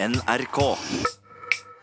NRK. 0.00 0.78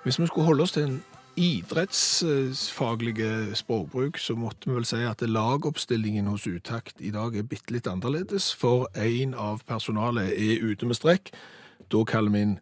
Hvis 0.03 0.19
vi 0.19 0.27
skulle 0.27 0.45
holde 0.45 0.63
oss 0.63 0.71
til 0.71 0.83
en 0.83 1.03
idrettsfaglige 1.35 3.55
språkbruk, 3.55 4.17
så 4.17 4.35
måtte 4.39 4.69
vi 4.69 4.75
vel 4.77 4.85
si 4.87 5.01
at 5.03 5.21
lagoppstillingen 5.27 6.27
hos 6.31 6.47
Utakt 6.47 7.01
i 7.03 7.11
dag 7.11 7.35
er 7.35 7.43
bitte 7.43 7.73
litt 7.75 7.87
annerledes, 7.91 8.53
for 8.55 8.87
en 8.95 9.33
av 9.33 9.59
personalet 9.67 10.31
er 10.31 10.63
ute 10.63 10.85
med 10.87 10.95
strekk. 10.95 11.31
Da 11.91 12.03
kaller 12.07 12.31
vi 12.31 12.39
inn 12.45 12.55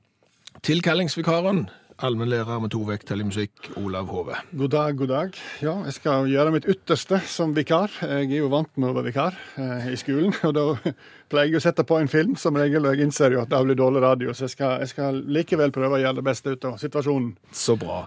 tilkallingsvikaren, 0.65 1.69
allmennlærer 1.97 2.61
med 2.63 2.71
to 2.73 2.81
vekttall 2.87 3.21
i 3.21 3.27
musikk, 3.27 3.69
Olav 3.79 4.07
Hove. 4.09 4.37
God 4.51 4.71
dag, 4.73 4.95
god 4.97 5.11
dag. 5.11 5.41
Ja, 5.61 5.73
jeg 5.87 5.97
skal 5.97 6.29
gjøre 6.31 6.53
mitt 6.55 6.69
ytterste 6.69 7.19
som 7.29 7.53
vikar. 7.55 7.91
Jeg 8.01 8.29
er 8.29 8.41
jo 8.41 8.51
vant 8.53 8.71
med 8.77 8.91
å 8.91 8.95
være 8.97 9.11
vikar 9.11 9.37
eh, 9.61 9.91
i 9.93 9.99
skolen, 9.99 10.33
og 10.47 10.55
da 10.57 10.95
pleier 11.31 11.51
jeg 11.51 11.61
å 11.61 11.65
sette 11.67 11.85
på 11.87 11.99
en 11.99 12.11
film 12.11 12.37
som 12.39 12.57
regel, 12.59 12.85
og 12.87 12.95
jeg 12.95 13.09
innser 13.09 13.35
jo 13.37 13.43
at 13.43 13.51
det 13.51 13.61
blir 13.67 13.79
dårlig 13.79 14.05
radio, 14.05 14.33
så 14.33 14.47
jeg 14.47 14.55
skal, 14.55 14.79
jeg 14.83 14.93
skal 14.93 15.21
likevel 15.37 15.75
prøve 15.75 15.99
å 15.99 16.03
gjøre 16.05 16.21
det 16.21 16.25
beste 16.29 16.55
ut 16.55 16.71
av 16.71 16.79
situasjonen. 16.81 17.35
Så 17.53 17.77
bra. 17.79 18.05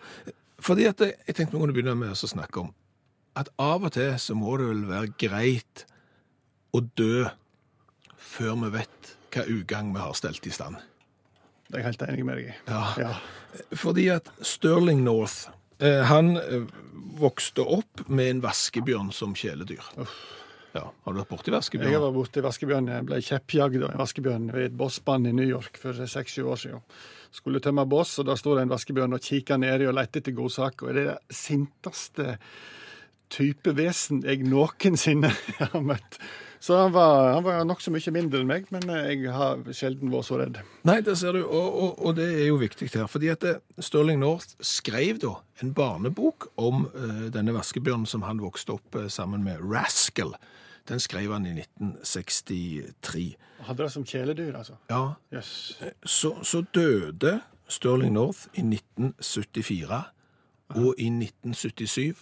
Fordi 0.67 0.89
at 0.89 1.05
jeg, 1.05 1.19
jeg 1.29 1.39
tenkte 1.39 1.57
vi 1.57 1.63
kunne 1.63 1.77
begynne 1.77 1.99
med 2.01 2.17
å 2.17 2.35
snakke 2.37 2.65
om 2.65 2.75
at 3.37 3.51
av 3.61 3.85
og 3.85 3.93
til 3.93 4.15
så 4.21 4.35
må 4.37 4.57
det 4.57 4.71
vel 4.71 4.85
være 4.89 5.13
greit 5.21 5.85
å 6.73 6.81
dø 6.81 7.27
før 8.17 8.57
vi 8.65 8.73
vet 8.79 9.17
hva 9.35 9.45
ugagn 9.53 9.93
vi 9.93 10.01
har 10.01 10.17
stelt 10.17 10.47
i 10.49 10.55
stand. 10.55 10.79
Det 11.67 11.75
er 11.75 11.83
jeg 11.83 11.89
helt 11.91 12.03
enig 12.09 12.25
med 12.29 12.39
deg 12.41 12.49
i. 12.53 12.57
Ja. 12.71 12.83
Ja. 13.01 13.13
Fordi 13.75 14.09
at 14.15 14.29
Sterling 14.47 15.01
North 15.07 15.49
eh, 15.83 16.03
han 16.07 16.37
eh, 16.39 16.67
vokste 17.19 17.65
opp 17.65 18.05
med 18.13 18.31
en 18.37 18.43
vaskebjørn 18.45 19.13
som 19.17 19.35
kjæledyr. 19.35 19.83
Ja, 20.77 20.91
Har 20.93 21.15
du 21.15 21.19
vært 21.23 21.31
borti 21.33 21.49
Jeg 21.49 21.55
har 21.55 21.63
vaskebjørn? 21.63 21.93
vært 22.05 22.17
borti 22.19 22.43
vaskebjørn. 22.45 22.89
Jeg 22.93 23.07
ble 23.09 23.21
kjeppjagd 23.25 23.83
av 23.83 23.91
en 23.95 24.03
vaskebjørn 24.03 24.49
ved 24.53 24.67
et 24.69 24.77
bossband 24.77 25.31
i 25.31 25.33
New 25.33 25.49
York 25.49 25.79
for 25.81 25.97
seks-sju 25.97 26.45
år 26.53 26.61
siden. 26.61 26.83
Skulle 27.33 27.61
tømme 27.65 27.87
boss, 27.89 28.19
og 28.21 28.29
da 28.29 28.37
sto 28.37 28.55
det 28.57 28.67
en 28.67 28.73
vaskebjørn 28.75 29.17
og 29.17 29.25
kikka 29.25 29.57
nedi 29.61 29.89
og 29.89 29.97
lette 29.97 30.21
etter 30.21 30.37
godsaker. 30.37 30.93
Det 30.93 31.07
er 31.07 31.15
det 31.15 31.37
sinteste 31.41 32.37
type 33.33 33.73
vesen 33.77 34.21
jeg 34.23 34.45
noensinne 34.47 35.33
har 35.73 35.81
møtt. 35.83 36.21
Så 36.61 36.77
han 36.79 36.93
var, 36.95 37.33
han 37.35 37.45
var 37.45 37.65
nokså 37.69 37.93
mye 37.95 38.13
mindre 38.15 38.41
enn 38.43 38.49
meg, 38.51 38.67
men 38.75 38.87
jeg 38.89 39.31
har 39.33 39.61
sjelden 39.77 40.11
vært 40.13 40.29
så 40.29 40.39
redd. 40.41 40.61
Nei, 40.89 40.99
det 41.05 41.17
ser 41.21 41.37
du, 41.37 41.43
og, 41.45 41.67
og, 41.85 41.99
og 42.07 42.17
det 42.19 42.27
er 42.41 42.47
jo 42.49 42.59
viktig 42.61 42.89
her. 42.95 43.07
Fordi 43.11 43.29
at 43.35 43.45
Stirling 43.83 44.21
North 44.23 44.57
skrev 44.65 45.21
da 45.23 45.35
en 45.63 45.73
barnebok 45.77 46.49
om 46.61 46.87
uh, 46.95 47.27
denne 47.35 47.55
vaskebjørnen 47.57 48.09
som 48.09 48.25
han 48.27 48.41
vokste 48.43 48.77
opp 48.79 48.97
uh, 48.99 49.07
sammen 49.13 49.45
med 49.47 49.61
Rascal. 49.63 50.35
Den 50.89 51.01
skrev 51.03 51.33
han 51.35 51.47
i 51.49 51.55
1963. 51.59 53.37
Hadde 53.67 53.83
det 53.83 53.93
som 53.93 54.05
kjæledyr, 54.07 54.55
altså. 54.57 54.77
Ja, 54.91 55.17
Yes. 55.35 55.79
så, 56.05 56.37
så 56.43 56.63
døde 56.75 57.41
Stirling 57.69 58.13
North 58.15 58.47
i 58.55 58.63
1974, 58.63 60.03
og 60.77 60.95
i 60.99 61.09
1977 61.11 62.15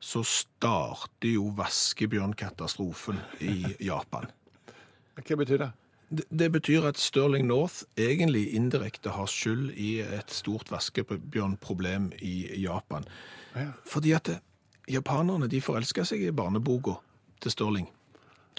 så 0.00 0.22
starter 0.22 1.34
jo 1.34 1.48
vaskebjørnkatastrofen 1.58 3.18
i 3.42 3.74
Japan. 3.82 4.28
Hva 5.18 5.38
betyr 5.40 5.62
det? 5.64 5.70
Det, 6.08 6.24
det 6.30 6.48
betyr 6.52 6.86
at 6.88 6.98
Sterling 6.98 7.46
North 7.46 7.82
egentlig 7.98 8.54
indirekte 8.56 9.12
har 9.12 9.28
skyld 9.28 9.74
i 9.76 9.98
et 10.00 10.30
stort 10.32 10.70
vaskebjørnproblem 10.72 12.12
i 12.24 12.62
Japan. 12.62 13.04
Ja. 13.54 13.72
Fordi 13.84 14.14
at 14.16 14.30
japanerne 14.88 15.50
de 15.50 15.60
forelska 15.60 16.06
seg 16.08 16.24
i 16.24 16.32
barneboka 16.32 16.96
til 17.42 17.52
Sterling. 17.52 17.90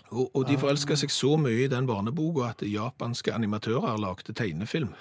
Og, 0.10 0.30
og 0.36 0.46
de 0.50 0.58
forelska 0.58 0.98
seg 0.98 1.12
så 1.14 1.36
mye 1.42 1.66
i 1.66 1.72
den 1.72 1.88
barneboka 1.90 2.52
at 2.52 2.64
japanske 2.66 3.34
animatører 3.34 3.98
lagde 4.02 4.34
tegnefilm 4.34 4.94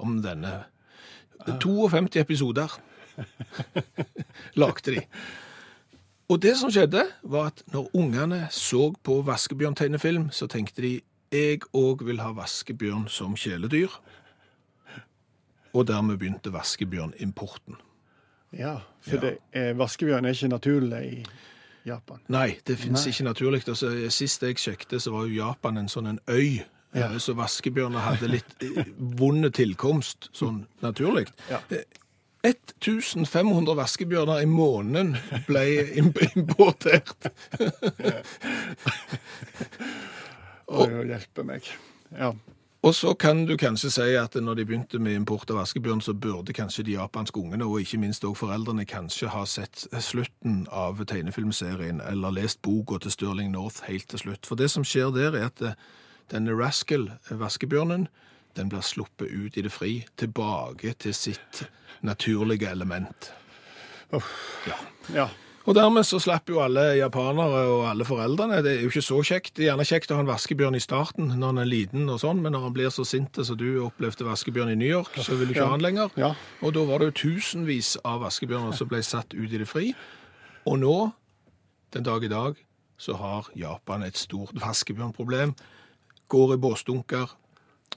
om 0.00 0.20
denne. 0.24 0.64
52 1.46 2.20
episoder 2.20 2.76
lagde 4.60 4.96
de. 4.96 5.06
Og 6.30 6.38
det 6.42 6.52
som 6.60 6.70
skjedde, 6.70 7.02
var 7.26 7.50
at 7.50 7.62
når 7.74 7.88
ungene 7.98 8.44
så 8.54 8.92
på 9.02 9.18
vaskebjørn-tegnefilm, 9.26 10.28
så 10.30 10.46
tenkte 10.50 10.82
de 10.84 10.92
jeg 11.34 11.60
òg 11.74 12.02
vil 12.06 12.20
ha 12.22 12.30
vaskebjørn 12.34 13.08
som 13.10 13.34
kjæledyr. 13.38 13.90
Og 15.74 15.86
dermed 15.86 16.18
begynte 16.18 16.50
vaskebjørnimporten. 16.54 17.76
Ja, 18.58 18.76
for 19.00 19.14
Ja. 19.16 19.20
Det, 19.20 19.38
eh, 19.52 19.72
vaskebjørn 19.78 20.24
er 20.26 20.30
ikke 20.34 20.48
naturlig 20.48 21.02
i 21.12 21.24
Japan. 21.86 22.18
Nei, 22.28 22.58
det 22.66 22.78
fins 22.78 23.06
ikke 23.06 23.24
naturlig. 23.24 23.68
Altså, 23.68 24.10
sist 24.10 24.42
jeg 24.42 24.56
sjekket, 24.58 25.00
så 25.02 25.10
var 25.12 25.26
jo 25.26 25.34
Japan 25.46 25.76
en 25.78 25.88
sånn 25.88 26.08
en 26.08 26.18
øy. 26.28 26.64
Ja. 26.94 27.12
eh, 27.12 27.18
Så 27.18 27.34
vaskebjørner 27.34 28.00
hadde 28.00 28.28
litt 28.28 28.62
eh, 28.62 28.84
vond 28.98 29.44
tilkomst, 29.54 30.28
sånn 30.32 30.66
naturlig. 30.82 31.28
Ja. 31.48 31.60
Eh, 32.42 32.54
1500 32.80 33.74
vaskebjørner 33.76 34.40
i 34.40 34.46
måneden 34.48 35.16
ble 35.48 35.64
importert. 36.00 37.28
og, 40.72 40.86
Å, 40.86 41.02
hjelpe 41.04 41.44
meg. 41.44 41.68
Ja. 42.16 42.32
Og 42.80 42.94
så 42.96 43.12
kan 43.12 43.42
du 43.44 43.58
kanskje 43.60 43.90
si 43.92 44.14
at 44.16 44.38
når 44.40 44.54
de 44.56 44.64
begynte 44.64 44.98
med 45.04 45.18
import 45.18 45.50
av 45.52 45.58
vaskebjørn, 45.60 46.00
så 46.00 46.14
burde 46.16 46.54
kanskje 46.56 46.86
de 46.88 46.94
japanske 46.94 47.36
ungene, 47.36 47.66
og 47.68 47.84
ikke 47.84 48.00
minst 48.00 48.24
òg 48.24 48.38
foreldrene, 48.40 48.86
kanskje 48.88 49.28
ha 49.34 49.44
sett 49.44 49.84
slutten 50.00 50.62
av 50.72 51.04
tegnefilmserien, 51.04 52.00
eller 52.00 52.32
lest 52.32 52.62
boka 52.64 52.96
til 53.04 53.12
Stirling 53.12 53.52
North 53.52 53.84
helt 53.84 54.08
til 54.08 54.24
slutt. 54.24 54.48
For 54.48 54.56
det 54.56 54.70
som 54.72 54.86
skjer 54.86 55.12
der, 55.12 55.36
er 55.36 55.52
at 55.52 55.60
eh, 55.60 55.76
denne 56.32 56.56
Rascal, 56.56 57.10
vaskebjørnen, 57.28 58.08
den 58.56 58.68
blir 58.72 58.82
sluppet 58.82 59.30
ut 59.30 59.56
i 59.56 59.62
det 59.62 59.72
fri, 59.72 60.04
tilbake 60.20 60.94
til 60.98 61.14
sitt 61.14 61.64
naturlige 62.02 62.70
element. 62.70 63.30
ja. 65.14 65.28
Og 65.68 65.74
dermed 65.76 66.06
så 66.08 66.18
slapp 66.18 66.48
jo 66.50 66.58
alle 66.64 66.96
japanere 66.96 67.60
og 67.68 67.82
alle 67.90 68.04
foreldrene. 68.08 68.62
Det 68.64 68.70
er 68.72 68.80
jo 68.86 68.88
ikke 68.90 69.02
så 69.04 69.18
kjekt. 69.28 69.52
Det 69.54 69.66
er 69.66 69.68
gjerne 69.68 69.84
kjekt 69.86 70.10
å 70.10 70.16
ha 70.16 70.22
en 70.24 70.30
vaskebjørn 70.30 70.78
i 70.78 70.80
starten 70.82 71.28
når 71.36 71.50
han 71.52 71.60
er 71.62 71.68
liten 71.68 72.08
og 72.10 72.18
sånn, 72.22 72.40
men 72.42 72.56
når 72.56 72.64
han 72.64 72.74
blir 72.74 72.90
så 72.94 73.04
sinte 73.06 73.44
som 73.46 73.58
du 73.60 73.66
opplevde 73.84 74.24
vaskebjørn 74.26 74.72
i 74.72 74.78
New 74.80 74.88
York, 74.88 75.12
så 75.20 75.36
vil 75.36 75.50
du 75.50 75.52
ikke 75.52 75.60
Ja. 75.60 75.68
ha 75.68 75.76
han 75.76 75.84
lenger. 75.84 76.10
Ja. 76.16 76.32
Og 76.64 76.72
da 76.74 76.84
var 76.88 76.98
det 76.98 77.10
jo 77.10 77.28
tusenvis 77.28 77.96
av 78.04 78.22
vaskebjørner 78.24 78.74
som 78.74 78.88
ble 78.88 79.02
satt 79.04 79.34
ut 79.36 79.52
i 79.52 79.58
det 79.60 79.68
fri. 79.68 79.94
Og 80.66 80.78
nå, 80.80 81.12
den 81.92 82.02
dag 82.08 82.24
i 82.24 82.28
dag, 82.32 82.56
så 82.98 83.14
har 83.16 83.46
Japan 83.54 84.02
et 84.02 84.16
stort 84.16 84.52
vaskebjørnproblem. 84.54 85.54
Går 86.28 86.54
i 86.54 86.56
båsdunker, 86.56 87.28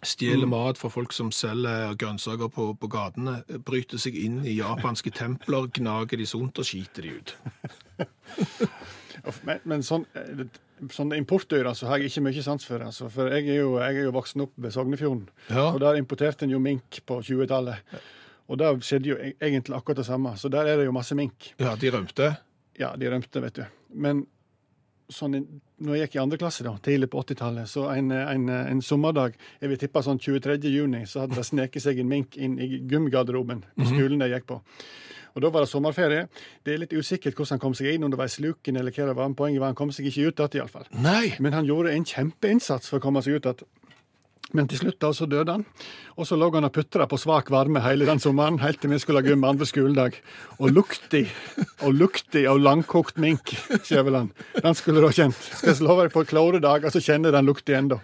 stjeler 0.04 0.48
mat 0.50 0.78
fra 0.82 0.90
folk 0.92 1.14
som 1.16 1.30
selger 1.32 1.94
grønnsaker 2.00 2.50
på, 2.52 2.70
på 2.80 2.90
gatene, 2.92 3.38
bryter 3.68 4.02
seg 4.02 4.16
inn 4.20 4.42
i 4.46 4.58
japanske 4.58 5.12
templer, 5.16 5.70
gnager 5.78 6.18
de 6.20 6.26
sunt 6.28 6.60
og 6.60 6.66
skiter 6.68 7.06
de 7.06 7.14
ut. 7.20 7.36
Men, 9.48 9.60
men 9.70 9.84
sånn, 9.86 10.04
eh, 10.20 10.42
sånne 10.92 11.16
importdyr 11.22 11.68
altså, 11.70 11.88
har 11.88 12.02
jeg 12.02 12.12
ikke 12.12 12.24
mye 12.26 12.44
sans 12.44 12.66
for. 12.68 12.84
Altså, 12.84 13.08
for 13.14 13.32
jeg 13.32 13.46
er, 13.54 13.62
jo, 13.62 13.78
jeg 13.80 14.02
er 14.02 14.08
jo 14.10 14.16
voksen 14.16 14.44
opp 14.48 14.52
ved 14.60 14.74
Sognefjorden, 14.76 15.30
Ja. 15.54 15.70
og 15.70 15.80
der 15.84 16.00
importerte 16.02 16.44
en 16.48 16.52
jo 16.52 16.60
mink 16.60 17.00
på 17.08 17.22
20-tallet. 17.24 17.94
Og 18.52 18.60
der 18.60 18.76
skjedde 18.84 19.14
jo 19.14 19.16
e- 19.16 19.36
egentlig 19.40 19.78
akkurat 19.78 20.02
det 20.02 20.06
samme. 20.10 20.34
Så 20.38 20.52
der 20.52 20.68
er 20.68 20.82
det 20.82 20.90
jo 20.90 20.96
masse 20.96 21.16
mink. 21.16 21.54
Ja, 21.62 21.78
de 21.80 21.92
rømte. 21.94 22.34
Ja, 22.80 22.90
de 23.00 23.08
rømte, 23.14 23.42
vet 23.46 23.62
du. 23.62 23.64
Men 23.96 24.26
sånn, 25.14 25.38
når 25.84 25.96
jeg 25.98 26.08
gikk 26.08 26.18
i 26.18 26.22
andre 26.24 26.40
klasse, 26.42 26.66
da, 26.66 26.74
tidlig 26.84 27.10
på 27.14 27.22
80-tallet, 27.24 27.70
så 27.70 27.88
en, 27.94 28.12
en, 28.12 28.50
en 28.50 28.82
sommerdag, 28.84 29.38
jeg 29.62 29.72
vil 29.72 29.82
tippe 29.82 30.04
sånn 30.06 30.20
23. 30.22 30.58
juni, 30.74 31.06
så 31.10 31.24
hadde 31.24 31.40
det 31.40 31.46
sneket 31.48 31.86
seg 31.86 32.02
en 32.04 32.10
mink 32.12 32.38
inn 32.38 32.60
i 32.62 32.70
gymgarderoben 32.90 33.64
på 33.78 33.90
skolen 33.90 34.26
jeg 34.26 34.38
gikk 34.38 34.50
på. 34.54 34.62
Og 35.34 35.42
Da 35.42 35.50
var 35.50 35.64
det 35.66 35.70
sommerferie. 35.72 36.28
Det 36.62 36.76
er 36.76 36.82
litt 36.84 36.92
usikkert 36.94 37.34
hvordan 37.34 37.56
han 37.56 37.62
kom 37.64 37.74
seg 37.74 37.96
inn, 37.96 38.04
om 38.06 38.12
det 38.14 38.20
var 38.20 38.30
i 38.30 38.34
sluken 38.36 38.78
eller 38.78 38.94
hva 38.94 39.08
det 39.10 39.16
var. 39.18 39.32
Poenget 39.38 39.64
var 39.64 39.72
han 39.72 39.78
kom 39.80 39.90
seg 39.96 40.06
ikke 40.06 40.28
ut 40.30 40.44
igjen, 40.44 40.60
iallfall. 40.62 40.86
Men 41.42 41.56
han 41.58 41.66
gjorde 41.66 41.94
en 41.96 42.06
kjempeinnsats 42.06 42.92
for 42.92 43.02
å 43.02 43.06
komme 43.08 43.24
seg 43.26 43.40
ut 43.40 43.50
igjen. 43.50 43.66
Men 44.54 44.68
til 44.70 44.84
slutt 44.84 45.00
da, 45.02 45.10
så 45.18 45.26
døde 45.30 45.56
han. 45.56 45.66
Og 46.14 46.28
så 46.30 46.38
lå 46.38 46.52
han 46.54 46.68
og 46.68 46.74
putra 46.76 47.08
på 47.10 47.18
svak 47.18 47.50
varme 47.54 47.82
hele 47.82 48.06
den 48.06 48.22
sommeren, 48.22 48.60
helt 48.62 48.82
til 48.84 48.94
vi 48.94 49.00
skulle 49.02 49.24
ha 49.24 49.26
gym 49.26 49.46
andre 49.50 49.66
skoledag. 49.66 50.20
Og 50.60 50.74
lukti 50.76 51.24
og 51.82 51.98
lukti 51.98 52.46
av 52.50 52.62
langkokt 52.62 53.18
mink, 53.22 53.56
Skjæveland. 53.82 54.34
Den 54.62 54.78
skulle 54.78 55.02
du 55.02 55.10
ha 55.10 55.16
kjent. 55.16 55.40
Skal 55.58 55.74
jeg 55.74 55.86
love 55.88 56.06
deg, 56.06 56.14
på 56.14 56.26
klare 56.30 56.62
dager 56.62 56.94
så 56.94 57.02
kjenner 57.02 57.34
den 57.34 57.50
lukti 57.50 57.74
ennå. 57.78 58.02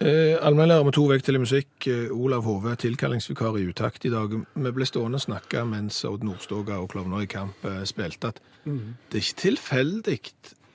Eh, 0.00 0.38
Allmennlærer 0.40 0.86
med 0.86 0.94
to 0.96 1.02
i 1.12 1.38
musikk, 1.38 1.86
eh, 1.86 2.08
Olav 2.08 2.46
Hove, 2.48 2.72
tilkallingsvikar 2.72 3.58
i 3.58 3.66
Utakt 3.68 4.06
i 4.06 4.08
dag. 4.08 4.32
Vi 4.32 4.70
ble 4.72 4.86
stående 4.88 5.20
og 5.20 5.20
snakke 5.20 5.60
mens 5.68 6.00
Odd 6.08 6.24
Nordstoga 6.24 6.80
og 6.80 6.88
Klovner 6.88 7.20
i 7.20 7.26
kamp 7.28 7.52
eh, 7.68 7.84
spilte, 7.84 8.28
at 8.32 8.40
det 8.64 9.20
er 9.20 9.20
ikke 9.20 9.42
tilfeldig 9.42 10.18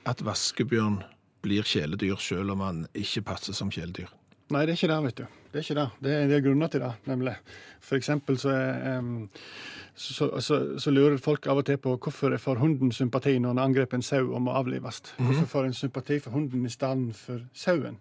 at 0.06 0.22
vaskebjørn 0.22 1.02
blir 1.46 1.66
kjæledyr, 1.66 2.18
selv 2.22 2.54
om 2.56 2.64
han 2.66 2.84
ikke 2.94 3.24
passer 3.32 3.56
som 3.56 3.70
kjæledyr. 3.72 4.10
Nei, 4.54 4.62
det 4.62 4.76
er 4.76 4.78
ikke 4.78 4.92
det, 4.92 4.98
vet 5.08 5.18
du. 5.18 5.38
Det 5.50 5.58
er 5.58 5.64
ikke 5.64 5.74
det. 5.80 5.86
Det 6.04 6.10
er 6.14 6.28
det 6.30 6.36
er 6.36 6.42
grunner 6.44 6.70
til 6.70 6.82
det, 6.84 6.92
nemlig. 7.10 7.32
For 7.82 7.98
eksempel 7.98 8.36
så, 8.38 8.52
er, 8.54 9.08
så, 9.94 10.28
så, 10.44 10.58
så 10.78 10.92
lurer 10.94 11.18
folk 11.22 11.48
av 11.50 11.62
og 11.62 11.66
til 11.66 11.80
på 11.82 11.96
hvorfor 11.96 12.36
får 12.38 12.60
hunden 12.62 12.92
sympati 12.94 13.38
når 13.40 13.56
han 13.56 13.62
angriper 13.64 13.98
en 13.98 14.06
sau 14.06 14.28
og 14.28 14.44
må 14.46 14.54
avlives. 14.54 15.02
Hvorfor 15.18 15.48
får 15.50 15.70
en 15.70 15.74
sympati 15.80 16.20
for 16.22 16.36
hunden 16.38 16.66
i 16.66 16.70
stedet 16.70 17.18
for 17.18 17.42
sauen? 17.56 17.98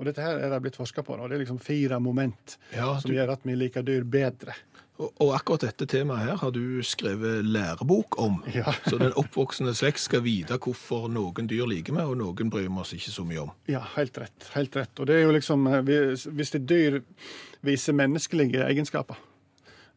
Og 0.00 0.06
dette 0.08 0.22
her 0.24 0.38
er 0.40 0.48
det 0.48 0.62
blitt 0.64 0.78
forska 0.78 1.02
på. 1.04 1.18
og 1.18 1.28
Det 1.28 1.36
er 1.36 1.42
liksom 1.42 1.58
fire 1.60 1.98
moment 2.00 2.54
Ja, 2.72 2.94
som 3.02 3.10
gjør 3.12 3.34
at 3.34 3.42
vi 3.44 3.56
liker 3.58 3.84
dyr 3.84 4.06
bedre. 4.08 4.54
Og, 5.00 5.30
akkurat 5.34 5.64
dette 5.64 5.86
temaet 5.88 6.26
her 6.28 6.40
har 6.42 6.52
du 6.54 6.82
skrevet 6.84 7.46
lærebok 7.46 8.18
om. 8.20 8.40
Ja. 8.54 8.74
Så 8.90 8.98
den 9.00 9.14
oppvoksende 9.18 9.74
slekt 9.76 10.02
skal 10.02 10.24
vite 10.26 10.58
hvorfor 10.60 11.08
noen 11.12 11.48
dyr 11.50 11.68
liker 11.70 11.96
vi, 11.96 12.04
og 12.04 12.18
noen 12.20 12.52
bryr 12.52 12.68
vi 12.68 12.82
oss 12.82 12.92
ikke 12.96 13.14
så 13.14 13.24
mye 13.28 13.44
om. 13.46 13.54
Ja, 13.70 13.82
helt 13.96 14.18
rett. 14.20 14.50
Helt 14.54 14.76
rett. 14.76 14.92
Og 15.00 15.08
det 15.08 15.18
er 15.18 15.26
jo 15.26 15.34
liksom 15.36 15.66
eh, 15.70 15.80
hvis 15.86 16.54
et 16.58 16.68
dyr 16.68 17.00
viser 17.66 17.96
menneskelige 17.96 18.64
egenskaper, 18.66 19.18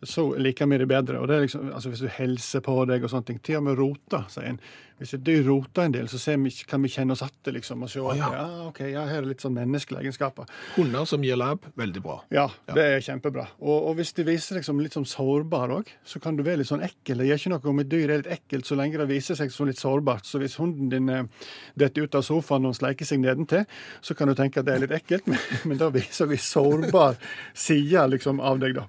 så 0.09 0.25
liker 0.35 0.69
vi 0.71 0.81
det 0.81 0.87
bedre. 0.89 1.19
Og 1.19 1.27
det 1.27 1.35
er 1.35 1.45
liksom, 1.45 1.69
altså 1.73 1.89
Hvis 1.93 2.03
du 2.05 2.09
hilser 2.17 2.63
på 2.65 2.77
deg 2.89 3.03
og 3.03 3.11
sånne 3.11 3.29
ting. 3.29 3.43
Til 3.43 3.61
og 3.61 3.67
med 3.69 3.79
roter, 3.79 4.25
sier 4.31 4.53
en. 4.53 4.59
Hvis 5.01 5.15
et 5.17 5.23
dyr 5.25 5.41
roter 5.47 5.87
en 5.87 5.93
del, 5.93 6.05
så 6.07 6.19
vi, 6.39 6.51
kan 6.69 6.79
vi 6.79 6.89
kjenne 6.91 7.15
oss 7.15 7.23
igjen 7.25 7.55
liksom, 7.57 7.81
og 7.83 7.89
se 7.91 7.99
at 7.99 8.19
ja. 8.19 8.27
ja, 8.37 8.43
ok, 8.69 8.77
ja, 8.87 9.01
her 9.09 9.23
er 9.23 9.25
litt 9.27 9.41
sånn 9.43 9.55
menneskelige 9.57 10.05
egenskaper. 10.05 10.51
Hunder 10.77 11.07
som 11.09 11.25
gir 11.25 11.35
lab, 11.39 11.65
veldig 11.79 12.03
bra. 12.05 12.19
Ja, 12.31 12.45
det 12.69 12.85
er 12.85 13.03
kjempebra. 13.03 13.47
Og, 13.57 13.89
og 13.89 13.97
hvis 13.97 14.13
de 14.15 14.23
viser 14.27 14.59
deg 14.59 14.67
som 14.67 14.79
litt 14.79 14.95
sånn 14.95 15.07
sårbar 15.09 15.73
òg, 15.79 15.89
så 16.07 16.21
kan 16.23 16.37
du 16.37 16.45
være 16.45 16.61
litt 16.61 16.69
sånn 16.69 16.85
ekkel. 16.85 17.19
Det 17.19 17.27
gjør 17.27 17.41
ikke 17.41 17.53
noe 17.55 17.73
om 17.73 17.81
et 17.83 17.89
dyr 17.91 18.05
er 18.05 18.21
litt 18.21 18.31
ekkelt, 18.37 18.69
så 18.69 18.77
lenge 18.79 19.01
det 19.01 19.09
viser 19.09 19.39
seg 19.39 19.51
som 19.51 19.67
litt 19.67 19.81
sårbart. 19.81 20.29
Så 20.29 20.39
hvis 20.43 20.59
hunden 20.61 20.93
din 20.93 21.09
eh, 21.11 21.49
detter 21.79 22.05
ut 22.05 22.19
av 22.21 22.23
sofaen 22.29 22.69
og 22.69 22.77
sleiker 22.77 23.09
seg 23.09 23.23
nedentil, 23.25 23.65
så 23.99 24.15
kan 24.15 24.29
du 24.29 24.37
tenke 24.37 24.61
at 24.61 24.69
det 24.69 24.77
er 24.77 24.85
litt 24.85 24.95
ekkelt, 25.01 25.27
men, 25.33 25.41
men 25.67 25.81
da 25.81 25.89
viser 25.91 26.29
vi 26.29 26.39
sårbar 26.39 27.19
side 27.51 28.07
liksom, 28.13 28.39
av 28.39 28.61
deg, 28.61 28.77
da. 28.77 28.87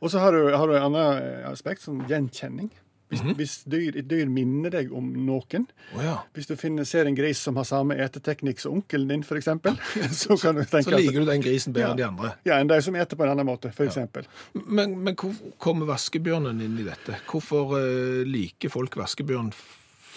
Og 0.00 0.10
så 0.12 0.22
har 0.22 0.32
du, 0.32 0.52
har 0.52 0.66
du 0.66 0.76
et 0.76 0.84
annet 0.84 1.24
eh, 1.24 1.50
aspekt, 1.50 1.84
som 1.84 2.00
gjenkjenning. 2.08 2.70
Hvis, 3.10 3.22
hvis 3.34 3.54
dyr, 3.66 3.96
et 3.98 4.06
dyr 4.06 4.28
minner 4.30 4.70
deg 4.70 4.92
om 4.94 5.08
noen, 5.26 5.64
oh, 5.96 6.02
ja. 6.04 6.12
hvis 6.36 6.46
du 6.46 6.52
finner, 6.54 6.86
ser 6.86 7.08
en 7.10 7.16
gris 7.18 7.40
som 7.42 7.56
har 7.58 7.66
samme 7.66 7.96
eteteknikk 7.98 8.62
som 8.62 8.76
onkelen 8.78 9.10
din, 9.10 9.24
f.eks., 9.26 9.48
så 10.20 10.36
kan 10.38 10.54
du 10.54 10.62
tenke 10.62 10.92
Så 10.92 10.94
liker 10.94 11.24
du 11.24 11.26
den 11.26 11.42
grisen 11.42 11.74
bedre 11.74 11.88
Ja. 11.88 11.90
enn 11.90 11.98
de 11.98 12.06
andre. 12.06 12.30
ja, 12.46 12.60
enn 12.62 12.70
de 12.70 12.78
som 12.86 12.94
eter 12.94 13.18
på 13.18 13.26
en 13.26 13.32
annen 13.32 13.48
måte, 13.48 13.72
f.eks. 13.74 13.90
eksempel. 13.90 14.30
Men, 14.62 14.94
men 15.02 15.18
hvor 15.18 15.34
kommer 15.58 15.90
vaskebjørnen 15.90 16.62
inn 16.62 16.78
i 16.78 16.86
dette? 16.86 17.18
Hvorfor 17.26 17.74
uh, 17.80 18.22
liker 18.30 18.70
folk 18.70 18.94
vaskebjørn 19.02 19.50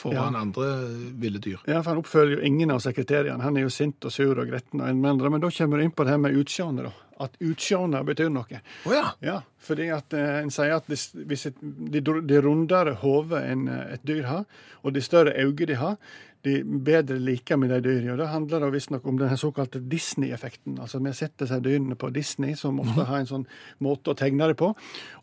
foran 0.03 0.38
andre 0.38 0.69
ville 1.18 1.41
dyr? 1.41 1.63
Ja, 1.65 1.81
for 1.81 1.95
Han 1.95 2.03
oppfølger 2.03 2.38
jo 2.38 2.45
ingen 2.45 2.75
av 2.75 2.83
sekretærene. 2.85 3.41
Han 3.41 3.57
er 3.57 3.65
jo 3.65 3.74
sint 3.74 4.06
og 4.06 4.13
sur 4.13 4.38
og 4.38 4.53
gretten. 4.53 4.83
og 4.83 4.89
en 4.91 5.01
med 5.01 5.15
andre, 5.15 5.33
Men 5.33 5.41
da 5.41 5.50
kommer 5.50 5.81
du 5.81 5.88
inn 5.88 5.97
på 5.97 6.06
det 6.06 6.13
her 6.13 6.21
med 6.21 6.38
utseendet. 6.38 6.94
At 7.23 7.39
utsjående 7.43 8.03
betyr 8.07 8.29
noe. 8.33 8.59
Oh, 8.85 8.93
ja. 8.95 9.07
Ja, 9.23 9.39
fordi 9.63 9.89
at 9.95 10.13
eh, 10.17 10.41
en 10.41 10.51
sier 10.53 10.75
at 10.75 10.89
hvis, 10.91 11.09
hvis 11.15 11.47
et, 11.51 11.63
de, 11.63 12.01
de 12.03 12.43
rundere 12.43 12.97
hodet 13.03 13.43
enn 13.53 13.67
eh, 13.71 13.95
et 13.97 14.05
dyr 14.07 14.27
har, 14.29 14.45
og 14.83 14.95
de 14.95 15.03
større 15.03 15.35
øyne 15.39 15.69
de 15.69 15.79
har, 15.79 15.97
de 16.43 16.57
bedre 16.63 17.15
liker 17.23 17.55
med 17.55 17.71
de 17.71 17.79
dyrene. 17.85 18.11
Og 18.13 18.17
Det 18.19 18.27
handler 18.27 18.73
visstnok 18.73 19.05
om 19.07 19.17
den 19.19 19.37
såkalte 19.39 19.79
Disney-effekten. 19.79 20.75
Altså 20.81 20.99
Vi 20.99 21.13
setter 21.15 21.47
seg 21.47 21.63
dyrene 21.63 21.95
på 21.95 22.09
Disney, 22.11 22.57
som 22.59 22.81
ofte 22.83 23.05
har 23.07 23.21
en 23.21 23.29
sånn 23.29 23.45
måte 23.79 24.11
å 24.11 24.17
tegne 24.19 24.49
det 24.51 24.57
på. 24.59 24.73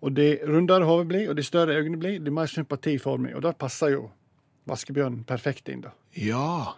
Og 0.01 0.17
de 0.17 0.31
rundere 0.49 0.89
hodet 0.89 1.11
blir, 1.13 1.29
og 1.29 1.37
de 1.37 1.45
større 1.45 1.77
øynene 1.77 2.01
blir, 2.01 2.19
de 2.25 2.33
mer 2.33 2.49
sympati 2.49 2.97
får 2.99 3.21
vi. 3.27 3.35
Og 3.37 3.45
der 3.45 3.59
passer 3.61 3.93
jo 3.99 4.09
vaskebjørnen 4.71 5.27
perfekt 5.29 5.69
inn. 5.69 5.85
da. 5.85 5.93
Ja. 6.17 6.73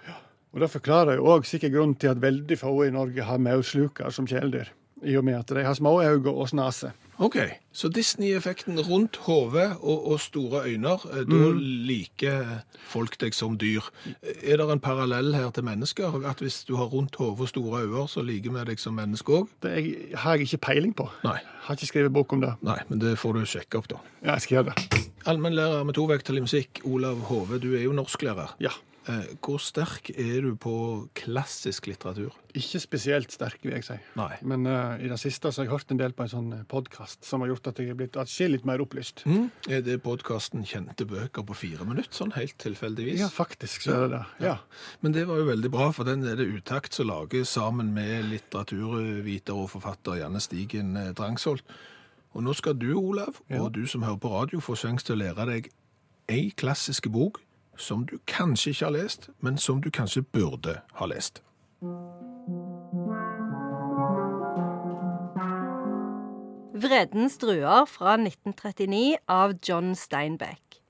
Og 0.53 0.61
Det 0.61 0.71
forklarer 0.71 1.17
jo 1.17 1.31
òg 1.33 1.47
sikkert 1.49 1.73
grunnen 1.73 1.97
til 1.97 2.11
at 2.13 2.21
veldig 2.21 2.59
få 2.59 2.75
i 2.87 2.93
Norge 2.93 3.25
har 3.25 3.39
maurslukere 3.39 4.11
som 4.13 4.27
kjæledyr. 4.27 4.73
I 5.05 5.17
og 5.19 5.25
med 5.25 5.35
at 5.41 5.49
de 5.49 5.65
har 5.65 5.75
små 5.75 5.97
øyne 6.03 6.31
og 6.31 6.49
snase. 6.49 6.93
OK. 7.23 7.37
Så 7.73 7.89
Disney-effekten 7.93 8.81
rundt 8.81 9.17
hodet 9.27 9.77
og, 9.81 10.07
og 10.13 10.21
store 10.21 10.63
øyne, 10.67 10.89
da 10.89 11.23
da 11.29 11.51
liker 11.87 12.47
folk 12.91 13.19
deg 13.21 13.35
som 13.37 13.59
dyr. 13.61 13.85
Er 14.43 14.57
det 14.59 14.67
en 14.73 14.81
parallell 14.83 15.35
her 15.37 15.51
til 15.55 15.65
mennesker? 15.65 16.17
At 16.29 16.41
hvis 16.43 16.65
du 16.69 16.77
har 16.81 16.85
rundt 16.91 17.17
hode 17.21 17.41
og 17.47 17.49
store 17.53 17.83
øyne, 17.85 18.07
så 18.09 18.23
liker 18.27 18.51
vi 18.57 18.65
deg 18.73 18.81
som 18.83 18.95
menneske 18.99 19.33
òg? 19.33 19.49
Det 19.63 19.73
er- 19.79 20.17
har 20.17 20.35
jeg 20.37 20.41
ikke 20.49 20.63
peiling 20.67 20.95
på. 20.97 21.09
Nei. 21.25 21.39
Har 21.63 21.75
ikke 21.77 21.87
skrevet 21.87 22.13
bok 22.13 22.33
om 22.33 22.41
det. 22.41 22.55
Nei, 22.63 22.79
men 22.89 22.99
det 22.99 23.19
får 23.19 23.33
du 23.35 23.45
sjekke 23.47 23.79
opp, 23.79 23.89
da. 23.89 23.97
Ja, 24.25 24.33
jeg 24.33 24.43
skal 24.43 24.57
gjøre 24.65 24.75
det. 24.75 25.09
Allmennlærer 25.27 25.85
med 25.85 25.95
to 25.95 26.07
i 26.11 26.41
musikk, 26.41 26.81
Olav 26.85 27.17
Hove, 27.31 27.59
du 27.59 27.75
er 27.77 27.83
jo 27.85 27.93
norsklærer. 27.93 28.55
Ja. 28.61 28.71
Eh, 29.11 29.35
Hvor 29.43 29.59
sterk 29.59 30.13
er 30.15 30.45
du 30.45 30.53
på 30.55 30.75
klassisk 31.19 31.89
litteratur? 31.91 32.35
Ikke 32.55 32.79
spesielt 32.79 33.33
sterk, 33.35 33.59
vil 33.65 33.75
jeg 33.75 33.87
si. 33.87 33.97
Nei. 34.19 34.37
Men 34.47 34.67
uh, 34.69 34.95
i 35.03 35.09
det 35.11 35.19
siste 35.19 35.51
så 35.51 35.63
har 35.63 35.67
jeg 35.67 35.73
hørt 35.73 35.91
en 35.95 35.99
del 35.99 36.15
på 36.15 36.27
en 36.27 36.31
sånn 36.31 36.53
podkast 36.71 37.27
som 37.27 37.43
har 37.43 37.51
gjort 37.51 37.73
at 37.73 37.81
jeg 37.83 37.91
er 37.91 37.99
blitt 37.99 38.19
atskillig 38.21 38.61
mer 38.69 38.85
opplyst. 38.85 39.25
Mm. 39.27 39.49
Er 39.73 39.83
det 39.83 39.99
podkasten 40.05 40.63
'Kjente 40.69 41.09
bøker 41.09 41.47
på 41.49 41.57
fire 41.57 41.87
minutter', 41.89 42.15
sånn 42.15 42.35
helt 42.37 42.55
tilfeldigvis? 42.63 43.25
Ja, 43.25 43.31
faktisk 43.33 43.89
så 43.89 43.97
er 43.97 44.07
det 44.07 44.11
det. 44.15 44.47
Ja. 44.47 44.57
Men 45.01 45.17
det 45.17 45.27
var 45.27 45.43
jo 45.43 45.51
veldig 45.51 45.71
bra, 45.73 45.91
for 45.91 46.07
den 46.07 46.23
er 46.29 46.37
det 46.39 46.51
Utakt 46.53 46.95
som 46.95 47.09
lager 47.09 47.45
sammen 47.49 47.95
med 47.97 48.29
litteraturviter 48.31 49.57
og 49.57 49.71
forfatter 49.73 50.21
Janne 50.21 50.43
Stigen 50.45 50.97
eh, 50.97 51.15
Drangsholt. 51.17 51.65
Og 52.37 52.45
nå 52.45 52.53
skal 52.55 52.77
du, 52.79 52.93
Olav, 52.95 53.41
og 53.51 53.75
du 53.75 53.87
som 53.87 54.05
hører 54.07 54.21
på 54.21 54.31
radio, 54.31 54.61
få 54.61 54.77
sjanse 54.79 55.05
til 55.05 55.19
å 55.19 55.25
lære 55.25 55.49
deg 55.49 55.73
ei 56.33 56.53
klassisk 56.57 57.11
bok 57.13 57.43
som 57.77 58.07
du 58.07 58.19
kanskje 58.27 58.71
ikke 58.71 58.85
har 58.85 58.97
lest, 58.97 59.31
men 59.41 59.59
som 59.59 59.81
du 59.83 59.91
kanskje 59.91 60.23
burde 60.23 60.81
ha 60.99 61.07
lest. 61.07 61.43
Vredens 66.83 67.39
druer 67.39 67.87
fra 67.87 68.17
1939 68.19 69.17
av 69.29 69.55
John 69.63 69.95
Steinbeck. 69.95 70.81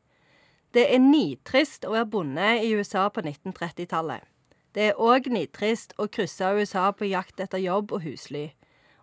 Det 0.72 0.86
er 0.88 1.02
nitrist 1.04 1.84
å 1.84 1.92
være 1.92 2.08
bonde 2.08 2.46
i 2.64 2.70
USA 2.72 3.08
på 3.12 3.20
1930-tallet. 3.20 4.24
Det 4.72 4.86
er 4.88 5.00
òg 5.00 5.28
nitrist 5.28 5.92
å 6.00 6.06
krysse 6.08 6.48
USA 6.56 6.86
på 6.96 7.10
jakt 7.10 7.42
etter 7.44 7.60
jobb 7.60 7.92
og 7.92 8.06
husly. 8.06 8.46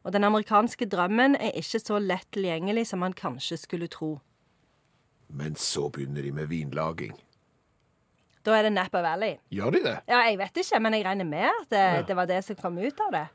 Og 0.01 0.15
den 0.15 0.25
amerikanske 0.25 0.87
drømmen 0.89 1.37
er 1.37 1.53
ikke 1.59 1.81
så 1.83 1.99
lett 2.01 2.25
tilgjengelig 2.33 2.87
som 2.89 3.03
man 3.05 3.13
kanskje 3.13 3.59
skulle 3.61 3.89
tro. 3.91 4.15
Men 5.29 5.55
så 5.55 5.91
begynner 5.93 6.25
de 6.25 6.31
med 6.33 6.49
vinlaging. 6.49 7.13
Da 8.45 8.55
er 8.55 8.63
det 8.67 8.71
Napa 8.73 9.01
Valley. 9.03 9.35
Gjør 9.51 9.73
de 9.75 9.81
det? 9.83 9.97
Ja, 10.07 10.21
jeg 10.29 10.37
vet 10.39 10.57
ikke, 10.61 10.79
men 10.79 10.93
jeg 10.95 11.05
regner 11.05 11.27
med 11.27 11.49
at 11.49 11.69
det, 11.73 12.07
det 12.07 12.15
var 12.15 12.25
det 12.29 12.39
som 12.47 12.55
kom 12.59 12.77
ut 12.79 13.01
av 13.07 13.11
det. 13.17 13.25